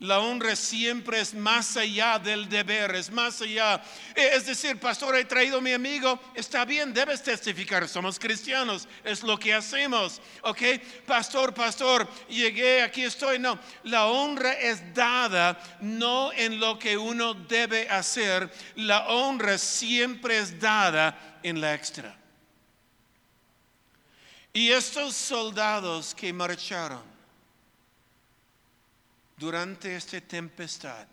La 0.00 0.20
honra 0.20 0.54
siempre 0.54 1.20
es 1.20 1.32
más 1.32 1.74
allá 1.78 2.18
del 2.18 2.50
deber, 2.50 2.94
es 2.96 3.10
más 3.10 3.40
allá. 3.40 3.82
Eh, 4.14 4.32
Es 4.34 4.44
decir, 4.44 4.78
pastor, 4.78 5.16
he 5.16 5.24
traído 5.24 5.56
a 5.56 5.62
mi 5.62 5.72
amigo, 5.72 6.20
está 6.34 6.66
bien, 6.66 6.92
debes 6.92 7.22
testificar, 7.22 7.88
somos 7.88 8.18
cristianos, 8.18 8.86
es 9.02 9.22
lo 9.22 9.38
que 9.38 9.54
hacemos, 9.54 10.20
¿ok? 10.42 10.60
Pastor, 11.06 11.54
pastor, 11.54 12.06
llegué, 12.28 12.82
aquí 12.82 13.04
estoy. 13.04 13.38
No, 13.38 13.58
la 13.84 14.04
honra 14.06 14.52
es 14.52 14.92
dada 14.92 15.58
no 15.80 16.30
en 16.34 16.60
lo 16.60 16.78
que 16.78 16.98
uno 16.98 17.32
debe 17.32 17.88
hacer, 17.88 18.52
la 18.74 19.08
honra 19.08 19.56
siempre 19.56 20.36
es 20.36 20.60
dada 20.60 21.38
en 21.42 21.58
la 21.58 21.72
extra. 21.72 22.14
Y 24.52 24.70
estos 24.72 25.16
soldados 25.16 26.14
que 26.14 26.34
marcharon, 26.34 27.15
durante 29.36 29.94
esta 29.94 30.20
tempestad 30.20 31.06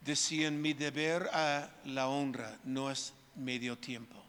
decían 0.00 0.60
mi 0.60 0.72
deber 0.72 1.28
a 1.32 1.70
la 1.84 2.08
honra 2.08 2.58
no 2.64 2.90
es 2.90 3.12
medio 3.36 3.76
tiempo. 3.78 4.22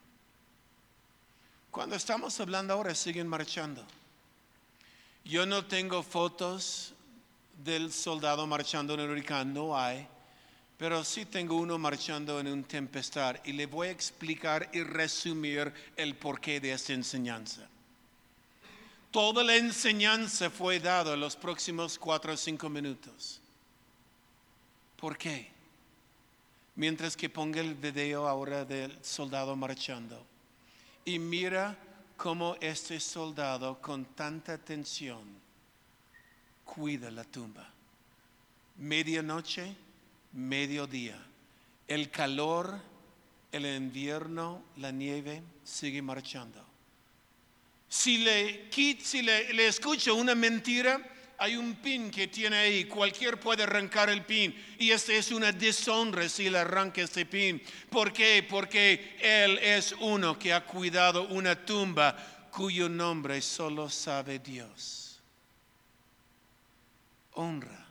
Cuando 1.72 1.95
estamos 1.95 2.39
hablando 2.39 2.74
ahora 2.74 2.93
siguen 2.93 3.28
marchando. 3.28 3.84
Yo 5.26 5.45
no 5.45 5.66
tengo 5.66 6.04
fotos 6.04 6.93
del 7.64 7.91
soldado 7.91 8.45
marchando 8.45 8.93
en 8.93 8.99
el 8.99 9.10
huracán, 9.10 9.54
no 9.54 9.78
hay, 9.78 10.06
pero 10.78 11.04
sí 11.04 11.26
tengo 11.26 11.56
uno 11.56 11.78
marchando 11.78 12.39
en 12.39 12.47
un 12.47 12.64
tempestad 12.66 13.38
y 13.45 13.54
le 13.54 13.66
voy 13.66 13.88
a 13.88 13.91
explicar 13.91 14.70
y 14.74 14.84
resumir 14.84 15.74
el 15.95 16.16
porqué 16.16 16.60
de 16.60 16.74
esta 16.74 16.93
enseñanza. 16.93 17.68
Toda 19.14 19.43
la 19.43 19.55
enseñanza 19.55 20.49
fue 20.49 20.80
dada 20.80 21.14
en 21.14 21.20
los 21.20 21.36
próximos 21.36 21.99
cuatro 21.99 22.34
o 22.34 22.36
cinco 22.36 22.68
minutos. 22.68 23.39
¿Por 24.99 25.16
qué? 25.20 25.51
Mientras 26.78 27.16
que 27.16 27.30
ponga 27.30 27.61
el 27.61 27.76
video 27.76 28.28
ahora 28.28 28.66
del 28.66 28.97
soldado 29.03 29.55
marchando 29.55 30.26
y 31.05 31.20
mira 31.20 31.78
cómo 32.18 32.55
este 32.59 32.99
soldado 32.99 33.80
con 33.80 34.03
tanta 34.16 34.53
atención 34.53 35.22
cuida 36.66 37.11
la 37.11 37.24
tumba. 37.24 37.70
Medianoche, 38.80 39.76
mediodía, 40.32 41.24
el 41.88 42.09
calor, 42.09 42.80
el 43.51 43.68
invierno, 43.68 44.64
la 44.78 44.89
nieve 44.89 45.43
sigue 45.64 46.01
marchando. 46.01 46.73
Si 47.94 48.18
le, 48.18 48.72
si 48.72 49.22
le, 49.22 49.54
le 49.54 49.68
escucho 49.68 50.16
una 50.16 50.34
mentira, 50.34 51.00
hay 51.38 51.56
un 51.56 51.76
pin 51.76 52.10
que 52.10 52.28
tiene 52.28 52.58
ahí. 52.58 52.86
Cualquier 52.86 53.39
puede 53.39 53.62
arrancar 53.62 54.10
el 54.10 54.26
pin. 54.26 54.52
Y 54.80 54.89
este 54.89 55.16
es 55.16 55.32
una 55.32 55.52
deshonra 55.52 56.28
si 56.28 56.50
le 56.50 56.58
arranca 56.58 57.04
este 57.04 57.28
pin. 57.28 57.62
¿Por 57.91 58.12
qué? 58.12 58.44
Porque 58.50 59.16
él 59.22 59.60
es 59.60 59.94
uno 60.00 60.39
que 60.39 60.52
ha 60.52 60.66
cuidado 60.66 61.28
una 61.28 61.56
tumba 61.56 62.18
cuyo 62.50 62.89
nombre 62.89 63.39
solo 63.44 63.88
sabe 63.91 64.39
Dios. 64.39 65.22
Honra. 67.34 67.86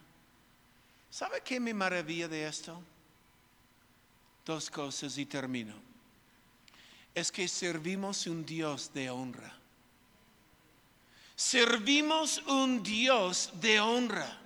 ¿Sabe 1.11 1.43
qué 1.45 1.61
me 1.61 1.73
maravilla 1.73 2.27
de 2.27 2.49
esto? 2.49 2.83
Dos 4.45 4.69
cosas 4.69 5.17
y 5.17 5.27
termino. 5.27 5.77
Es 7.15 7.31
que 7.31 7.47
servimos 7.47 8.27
un 8.27 8.45
Dios 8.45 8.93
de 8.93 9.09
honra. 9.09 9.62
Servimos 11.43 12.41
un 12.47 12.85
Dios 12.85 13.51
de 13.55 13.81
honra. 13.81 14.39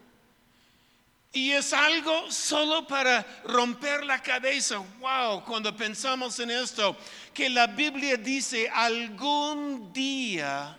Y 1.31 1.53
es 1.53 1.75
algo 1.75 2.33
solo 2.33 2.87
para 2.87 3.23
romper 3.45 4.03
la 4.07 4.23
cabeza. 4.23 4.79
Wow, 4.99 5.45
cuando 5.45 5.77
pensamos 5.77 6.41
en 6.41 6.51
esto, 6.51 6.97
que 7.35 7.51
la 7.51 7.67
Biblia 7.67 8.17
dice 8.17 8.71
algún 8.73 9.93
día, 9.93 10.79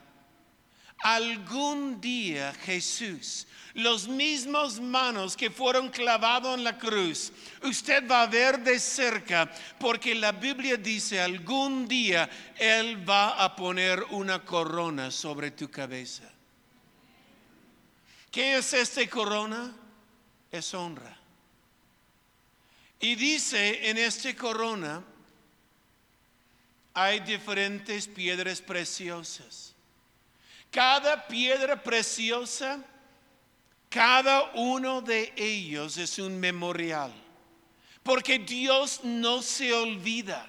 algún 1.00 2.02
día 2.02 2.54
Jesús, 2.66 3.48
los 3.74 4.08
mismos 4.08 4.80
manos 4.80 5.38
que 5.38 5.52
fueron 5.52 5.90
clavados 5.90 6.58
en 6.58 6.64
la 6.64 6.78
cruz, 6.78 7.32
usted 7.64 8.10
va 8.10 8.24
a 8.24 8.28
ver 8.28 8.60
de 8.60 8.80
cerca, 8.80 9.52
porque 9.80 10.16
la 10.16 10.32
Biblia 10.32 10.78
dice 10.78 11.22
algún 11.22 11.88
día 11.88 12.30
Él 12.58 13.08
va 13.08 13.44
a 13.44 13.56
poner 13.56 14.04
una 14.12 14.44
corona 14.44 15.12
sobre 15.12 15.52
tu 15.52 15.70
cabeza. 15.70 16.24
¿Qué 18.32 18.58
es 18.58 18.74
esta 18.74 19.08
corona? 19.08 19.74
Es 20.52 20.74
honra. 20.74 21.18
Y 23.00 23.16
dice 23.16 23.90
en 23.90 23.98
esta 23.98 24.36
corona 24.36 25.04
hay 26.94 27.20
diferentes 27.20 28.08
piedras 28.08 28.60
preciosas. 28.60 29.76
Cada 30.72 31.28
piedra 31.28 31.82
preciosa, 31.82 32.84
cada 33.90 34.52
uno 34.54 35.02
de 35.02 35.34
ellos 35.36 35.98
es 35.98 36.20
un 36.20 36.40
memorial. 36.40 37.12
Porque 38.04 38.40
Dios 38.40 39.02
no 39.04 39.42
se 39.42 39.74
olvida. 39.74 40.48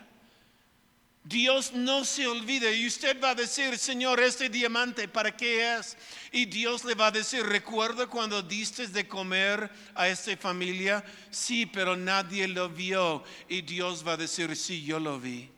Dios 1.28 1.74
no 1.74 2.06
se 2.06 2.26
olvida 2.26 2.72
y 2.72 2.86
usted 2.86 3.20
va 3.22 3.30
a 3.30 3.34
decir, 3.34 3.76
Señor, 3.76 4.18
este 4.18 4.48
diamante, 4.48 5.08
¿para 5.08 5.36
qué 5.36 5.76
es? 5.76 5.94
Y 6.32 6.46
Dios 6.46 6.84
le 6.84 6.94
va 6.94 7.08
a 7.08 7.10
decir, 7.10 7.44
recuerda 7.44 8.06
cuando 8.06 8.40
diste 8.40 8.86
de 8.86 9.06
comer 9.06 9.70
a 9.94 10.08
esta 10.08 10.34
familia, 10.38 11.04
sí, 11.30 11.66
pero 11.66 11.96
nadie 11.96 12.48
lo 12.48 12.70
vio. 12.70 13.22
Y 13.46 13.60
Dios 13.60 14.06
va 14.06 14.12
a 14.12 14.16
decir, 14.16 14.56
sí, 14.56 14.82
yo 14.82 14.98
lo 14.98 15.20
vi. 15.20 15.50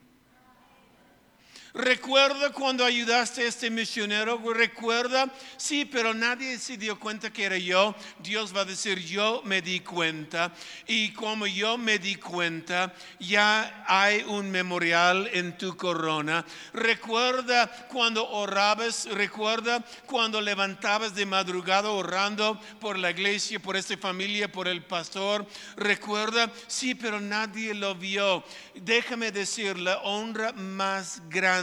Recuerda 1.73 2.51
cuando 2.51 2.83
ayudaste 2.83 3.43
a 3.43 3.47
este 3.47 3.69
misionero, 3.69 4.41
recuerda, 4.53 5.31
sí, 5.55 5.85
pero 5.85 6.13
nadie 6.13 6.59
se 6.59 6.75
dio 6.75 6.99
cuenta 6.99 7.31
que 7.31 7.45
era 7.45 7.57
yo. 7.57 7.95
Dios 8.19 8.53
va 8.53 8.61
a 8.61 8.65
decir, 8.65 8.99
yo 8.99 9.41
me 9.45 9.61
di 9.61 9.79
cuenta. 9.79 10.51
Y 10.85 11.13
como 11.13 11.47
yo 11.47 11.77
me 11.77 11.97
di 11.97 12.15
cuenta, 12.15 12.93
ya 13.19 13.85
hay 13.87 14.21
un 14.27 14.51
memorial 14.51 15.29
en 15.31 15.57
tu 15.57 15.77
corona. 15.77 16.45
Recuerda 16.73 17.67
cuando 17.87 18.29
orabas, 18.29 19.05
recuerda 19.05 19.81
cuando 20.05 20.41
levantabas 20.41 21.15
de 21.15 21.25
madrugada 21.25 21.89
orando 21.89 22.59
por 22.81 22.97
la 22.97 23.11
iglesia, 23.11 23.61
por 23.61 23.77
esta 23.77 23.95
familia, 23.97 24.51
por 24.51 24.67
el 24.67 24.83
pastor. 24.83 25.47
Recuerda, 25.77 26.51
sí, 26.67 26.95
pero 26.95 27.21
nadie 27.21 27.73
lo 27.73 27.95
vio. 27.95 28.43
Déjame 28.75 29.31
decir, 29.31 29.79
la 29.79 29.99
honra 29.99 30.51
más 30.51 31.21
grande 31.29 31.60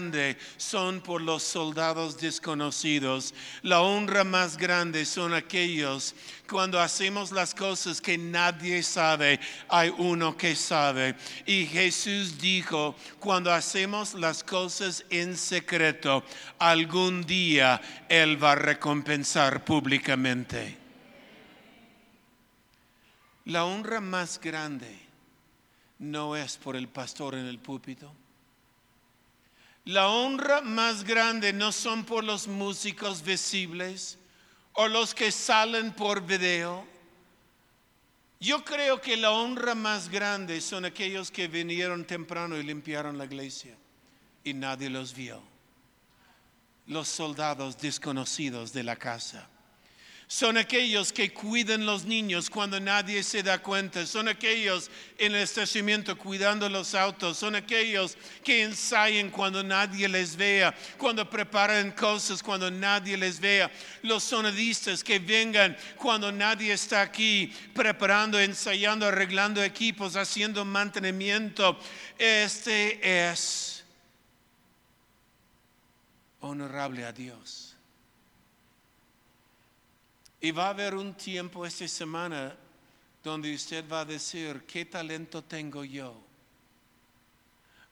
son 0.56 1.00
por 1.00 1.20
los 1.20 1.42
soldados 1.42 2.18
desconocidos. 2.18 3.34
La 3.62 3.80
honra 3.80 4.24
más 4.24 4.56
grande 4.56 5.04
son 5.04 5.34
aquellos 5.34 6.14
cuando 6.48 6.80
hacemos 6.80 7.30
las 7.30 7.54
cosas 7.54 8.00
que 8.00 8.16
nadie 8.16 8.82
sabe, 8.82 9.38
hay 9.68 9.92
uno 9.98 10.36
que 10.36 10.56
sabe. 10.56 11.14
Y 11.46 11.66
Jesús 11.66 12.38
dijo, 12.38 12.96
cuando 13.18 13.52
hacemos 13.52 14.14
las 14.14 14.42
cosas 14.42 15.04
en 15.10 15.36
secreto, 15.36 16.24
algún 16.58 17.24
día 17.24 17.80
Él 18.08 18.42
va 18.42 18.52
a 18.52 18.56
recompensar 18.56 19.64
públicamente. 19.64 20.78
La 23.44 23.64
honra 23.64 24.00
más 24.00 24.40
grande 24.40 24.98
no 25.98 26.36
es 26.36 26.56
por 26.56 26.76
el 26.76 26.88
pastor 26.88 27.34
en 27.34 27.46
el 27.46 27.58
púlpito. 27.58 28.12
La 29.88 30.10
honra 30.10 30.60
más 30.60 31.02
grande 31.02 31.54
no 31.54 31.72
son 31.72 32.04
por 32.04 32.22
los 32.22 32.46
músicos 32.46 33.22
visibles 33.22 34.18
o 34.74 34.86
los 34.86 35.14
que 35.14 35.32
salen 35.32 35.92
por 35.94 36.26
video. 36.26 36.86
Yo 38.38 38.62
creo 38.66 39.00
que 39.00 39.16
la 39.16 39.30
honra 39.30 39.74
más 39.74 40.10
grande 40.10 40.60
son 40.60 40.84
aquellos 40.84 41.30
que 41.30 41.48
vinieron 41.48 42.04
temprano 42.04 42.58
y 42.58 42.64
limpiaron 42.64 43.16
la 43.16 43.24
iglesia 43.24 43.78
y 44.44 44.52
nadie 44.52 44.90
los 44.90 45.14
vio. 45.14 45.40
Los 46.86 47.08
soldados 47.08 47.78
desconocidos 47.78 48.74
de 48.74 48.82
la 48.82 48.96
casa. 48.96 49.48
Son 50.30 50.58
aquellos 50.58 51.10
que 51.10 51.32
cuidan 51.32 51.86
los 51.86 52.04
niños 52.04 52.50
cuando 52.50 52.78
nadie 52.78 53.22
se 53.22 53.42
da 53.42 53.62
cuenta. 53.62 54.04
Son 54.04 54.28
aquellos 54.28 54.90
en 55.16 55.34
el 55.34 55.40
estacionamiento 55.40 56.18
cuidando 56.18 56.68
los 56.68 56.94
autos. 56.94 57.38
Son 57.38 57.56
aquellos 57.56 58.14
que 58.44 58.62
ensayan 58.62 59.30
cuando 59.30 59.62
nadie 59.62 60.06
les 60.06 60.36
vea. 60.36 60.74
Cuando 60.98 61.28
preparan 61.28 61.92
cosas 61.92 62.42
cuando 62.42 62.70
nadie 62.70 63.16
les 63.16 63.40
vea. 63.40 63.70
Los 64.02 64.22
sonidistas 64.22 65.02
que 65.02 65.18
vengan 65.18 65.74
cuando 65.96 66.30
nadie 66.30 66.74
está 66.74 67.00
aquí. 67.00 67.50
Preparando, 67.74 68.38
ensayando, 68.38 69.06
arreglando 69.06 69.64
equipos, 69.64 70.14
haciendo 70.14 70.62
mantenimiento. 70.62 71.80
Este 72.18 73.30
es 73.30 73.82
honorable 76.40 77.06
a 77.06 77.12
Dios. 77.12 77.67
Y 80.40 80.50
va 80.50 80.66
a 80.66 80.70
haber 80.70 80.94
un 80.94 81.14
tiempo 81.14 81.66
esta 81.66 81.88
semana 81.88 82.54
donde 83.22 83.54
usted 83.54 83.84
va 83.88 84.00
a 84.00 84.04
decir, 84.04 84.62
¿qué 84.66 84.84
talento 84.84 85.42
tengo 85.42 85.84
yo? 85.84 86.16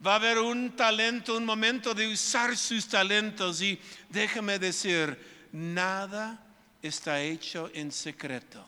Va 0.04 0.12
a 0.12 0.16
haber 0.16 0.38
un 0.38 0.76
talento, 0.76 1.36
un 1.36 1.44
momento 1.44 1.94
de 1.94 2.06
usar 2.06 2.56
sus 2.56 2.86
talentos 2.86 3.60
y 3.62 3.80
déjeme 4.08 4.58
decir, 4.58 5.18
nada 5.52 6.38
está 6.82 7.20
hecho 7.20 7.70
en 7.74 7.90
secreto 7.90 8.64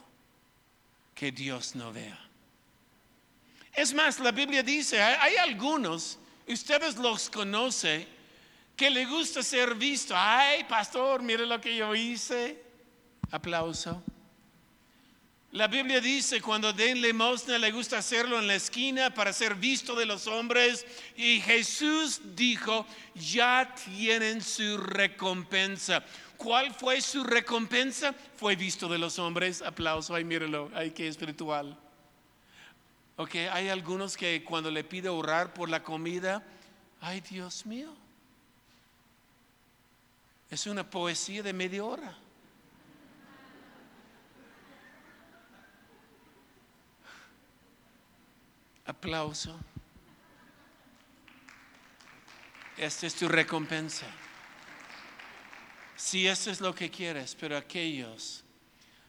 que 1.14 1.30
Dios 1.30 1.74
no 1.74 1.92
vea. 1.92 2.18
Es 3.74 3.94
más, 3.94 4.18
la 4.18 4.32
Biblia 4.32 4.62
dice, 4.62 5.00
hay, 5.00 5.16
hay 5.20 5.36
algunos, 5.36 6.18
ustedes 6.48 6.96
los 6.96 7.30
conocen, 7.30 8.08
que 8.74 8.90
le 8.90 9.04
gusta 9.06 9.42
ser 9.42 9.74
visto. 9.74 10.14
Ay, 10.16 10.64
pastor, 10.64 11.22
mire 11.22 11.44
lo 11.44 11.60
que 11.60 11.76
yo 11.76 11.94
hice. 11.94 12.67
Aplauso. 13.30 14.02
La 15.52 15.66
Biblia 15.66 16.00
dice, 16.00 16.42
cuando 16.42 16.74
den 16.74 17.00
limosna 17.00 17.56
le 17.56 17.72
gusta 17.72 17.98
hacerlo 17.98 18.38
en 18.38 18.46
la 18.46 18.54
esquina 18.54 19.14
para 19.14 19.32
ser 19.32 19.54
visto 19.54 19.94
de 19.94 20.04
los 20.04 20.26
hombres. 20.26 20.86
Y 21.16 21.40
Jesús 21.40 22.20
dijo, 22.36 22.86
ya 23.14 23.74
tienen 23.74 24.42
su 24.42 24.76
recompensa. 24.76 26.04
¿Cuál 26.36 26.74
fue 26.74 27.00
su 27.00 27.24
recompensa? 27.24 28.14
Fue 28.36 28.56
visto 28.56 28.88
de 28.88 28.98
los 28.98 29.18
hombres. 29.18 29.62
Aplauso, 29.62 30.14
ay, 30.14 30.24
mírelo, 30.24 30.70
ay, 30.74 30.90
qué 30.90 31.08
espiritual. 31.08 31.78
Ok, 33.16 33.34
hay 33.50 33.68
algunos 33.70 34.16
que 34.16 34.44
cuando 34.44 34.70
le 34.70 34.84
pide 34.84 35.08
orar 35.08 35.54
por 35.54 35.70
la 35.70 35.82
comida, 35.82 36.44
ay, 37.00 37.22
Dios 37.22 37.64
mío. 37.64 37.92
Es 40.50 40.66
una 40.66 40.88
poesía 40.88 41.42
de 41.42 41.52
media 41.54 41.82
hora. 41.84 42.16
Aplauso. 48.88 49.54
Esta 52.78 53.06
es 53.06 53.14
tu 53.14 53.28
recompensa. 53.28 54.06
Si 55.94 56.26
eso 56.26 56.50
es 56.50 56.62
lo 56.62 56.74
que 56.74 56.90
quieres, 56.90 57.36
pero 57.38 57.54
aquellos 57.54 58.42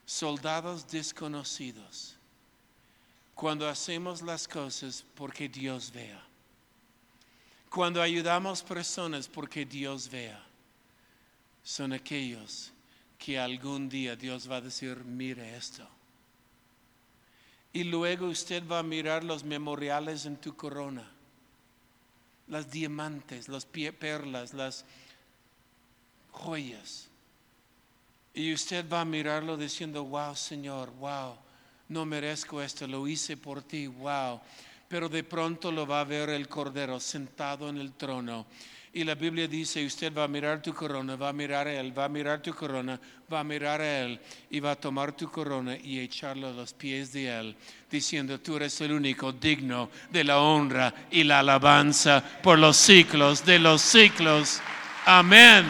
soldados 0.05 0.85
desconocidos, 0.85 2.17
cuando 3.33 3.69
hacemos 3.69 4.21
las 4.21 4.49
cosas 4.49 5.05
porque 5.15 5.47
Dios 5.47 5.91
vea, 5.93 6.21
cuando 7.69 8.01
ayudamos 8.01 8.61
personas 8.61 9.29
porque 9.29 9.65
Dios 9.65 10.09
vea, 10.09 10.43
son 11.63 11.93
aquellos 11.93 12.73
que 13.17 13.39
algún 13.39 13.87
día 13.87 14.17
Dios 14.17 14.49
va 14.51 14.57
a 14.57 14.61
decir, 14.61 15.05
mire 15.05 15.55
esto. 15.55 15.87
Y 17.71 17.83
luego 17.83 18.27
usted 18.27 18.67
va 18.67 18.79
a 18.79 18.83
mirar 18.83 19.23
los 19.23 19.43
memoriales 19.43 20.25
en 20.25 20.37
tu 20.37 20.55
corona, 20.55 21.09
las 22.47 22.71
diamantes, 22.71 23.47
las 23.47 23.65
perlas, 23.65 24.53
las 24.53 24.85
joyas. 26.31 27.07
Y 28.33 28.53
usted 28.53 28.87
va 28.89 29.01
a 29.01 29.05
mirarlo 29.05 29.57
diciendo, 29.57 30.03
wow 30.03 30.35
Señor, 30.35 30.91
wow, 30.99 31.35
no 31.89 32.05
merezco 32.05 32.61
esto, 32.61 32.87
lo 32.87 33.07
hice 33.07 33.37
por 33.37 33.61
ti, 33.61 33.87
wow. 33.87 34.39
Pero 34.87 35.07
de 35.07 35.23
pronto 35.23 35.71
lo 35.71 35.85
va 35.85 36.01
a 36.01 36.05
ver 36.05 36.29
el 36.29 36.47
Cordero 36.47 36.99
sentado 36.99 37.69
en 37.69 37.77
el 37.77 37.93
trono. 37.93 38.47
Y 38.91 39.03
la 39.03 39.13
Biblia 39.13 39.47
dice, 39.47 39.85
usted 39.85 40.11
va 40.11 40.23
a 40.23 40.27
mirar 40.27 40.63
tu 40.63 40.73
corona, 40.73 41.15
va 41.15 41.29
a 41.29 41.33
mirar 41.33 41.67
a 41.67 41.73
Él, 41.73 41.95
va 41.95 42.05
a 42.05 42.09
mirar 42.09 42.41
tu 42.41 42.55
corona, 42.55 42.99
va 43.31 43.41
a 43.41 43.43
mirar 43.43 43.81
a 43.81 43.99
Él 43.99 44.19
y 44.49 44.59
va 44.59 44.71
a 44.71 44.75
tomar 44.75 45.11
tu 45.11 45.29
corona 45.29 45.77
y 45.77 45.99
echarlo 45.99 46.47
a 46.47 46.51
los 46.51 46.73
pies 46.73 47.13
de 47.13 47.27
Él, 47.27 47.55
diciendo, 47.89 48.39
tú 48.39 48.55
eres 48.55 48.81
el 48.81 48.91
único 48.91 49.31
digno 49.31 49.91
de 50.09 50.23
la 50.23 50.39
honra 50.39 50.91
y 51.11 51.23
la 51.23 51.39
alabanza 51.39 52.23
por 52.41 52.57
los 52.57 52.77
ciclos 52.77 53.45
de 53.45 53.59
los 53.59 53.79
ciclos. 53.81 54.59
Amén. 55.05 55.65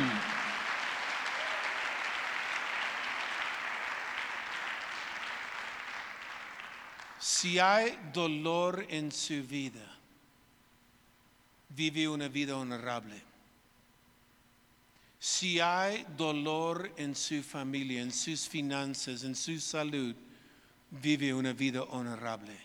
Si 7.20 7.60
hay 7.60 8.00
dolor 8.14 8.86
en 8.90 9.12
su 9.12 9.44
vida, 9.44 9.99
vive 11.80 12.10
una 12.10 12.28
vida 12.28 12.58
honorable. 12.58 13.22
Si 15.18 15.62
hay 15.62 16.06
dolor 16.18 16.92
en 16.98 17.16
su 17.16 17.42
familia, 17.42 18.02
en 18.02 18.12
sus 18.12 18.50
finanzas, 18.50 19.24
en 19.24 19.34
su 19.34 19.58
salud, 19.62 20.14
vive 20.92 21.34
una 21.34 21.54
vida 21.54 21.84
honorable. 21.84 22.58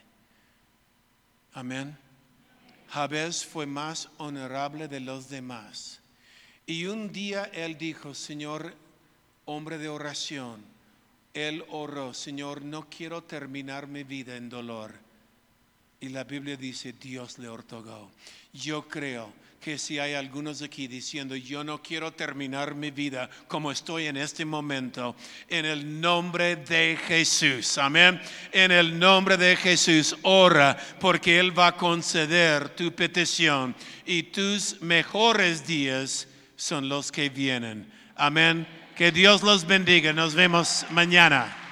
Amén. 1.53 1.97
Jabez 2.89 3.45
fue 3.47 3.67
más 3.67 4.09
honorable 4.19 4.89
de 4.89 4.99
los 4.99 5.29
demás. 5.29 6.01
Y 6.67 6.87
un 6.87 7.13
día 7.13 7.45
él 7.53 7.79
dijo, 7.79 8.15
Señor, 8.15 8.75
hombre 9.45 9.79
de 9.79 9.91
oración, 9.91 10.61
él 11.35 11.65
oró, 11.69 12.15
Señor, 12.15 12.63
no 12.63 12.89
quiero 12.91 13.23
terminar 13.23 13.87
mi 13.87 14.03
vida 14.03 14.35
en 14.35 14.49
dolor. 14.49 15.04
Y 16.05 16.11
la 16.11 16.25
Biblia 16.25 16.55
dice, 16.55 16.93
Dios 17.01 17.39
le 17.39 17.49
ortogó. 17.49 18.13
Yo 18.53 18.87
creo 18.87 19.33
que 19.59 19.79
si 19.79 19.99
hay 19.99 20.13
algunos 20.13 20.61
aquí 20.61 20.87
diciendo, 20.87 21.35
yo 21.35 21.65
no 21.65 21.81
quiero 21.83 22.13
terminar 22.13 22.75
mi 22.75 22.91
vida 22.91 23.31
como 23.49 23.73
estoy 23.73 24.05
en 24.09 24.19
este 24.19 24.45
momento, 24.45 25.17
en 25.49 25.65
el 25.65 26.03
nombre 26.03 26.57
de 26.57 26.99
Jesús, 27.09 27.79
amén, 27.79 28.21
en 28.53 28.71
el 28.71 28.99
nombre 28.99 29.39
de 29.39 29.57
Jesús, 29.57 30.15
ora 30.21 30.77
porque 31.01 31.39
Él 31.39 31.59
va 31.59 31.69
a 31.69 31.77
conceder 31.79 32.69
tu 32.77 32.95
petición 32.95 33.75
y 34.05 34.25
tus 34.25 34.83
mejores 34.83 35.67
días 35.67 36.29
son 36.55 36.87
los 36.87 37.11
que 37.11 37.31
vienen. 37.31 37.91
Amén. 38.15 38.67
Que 38.95 39.11
Dios 39.11 39.43
los 39.43 39.67
bendiga. 39.67 40.13
Nos 40.13 40.35
vemos 40.35 40.85
mañana. 40.91 41.64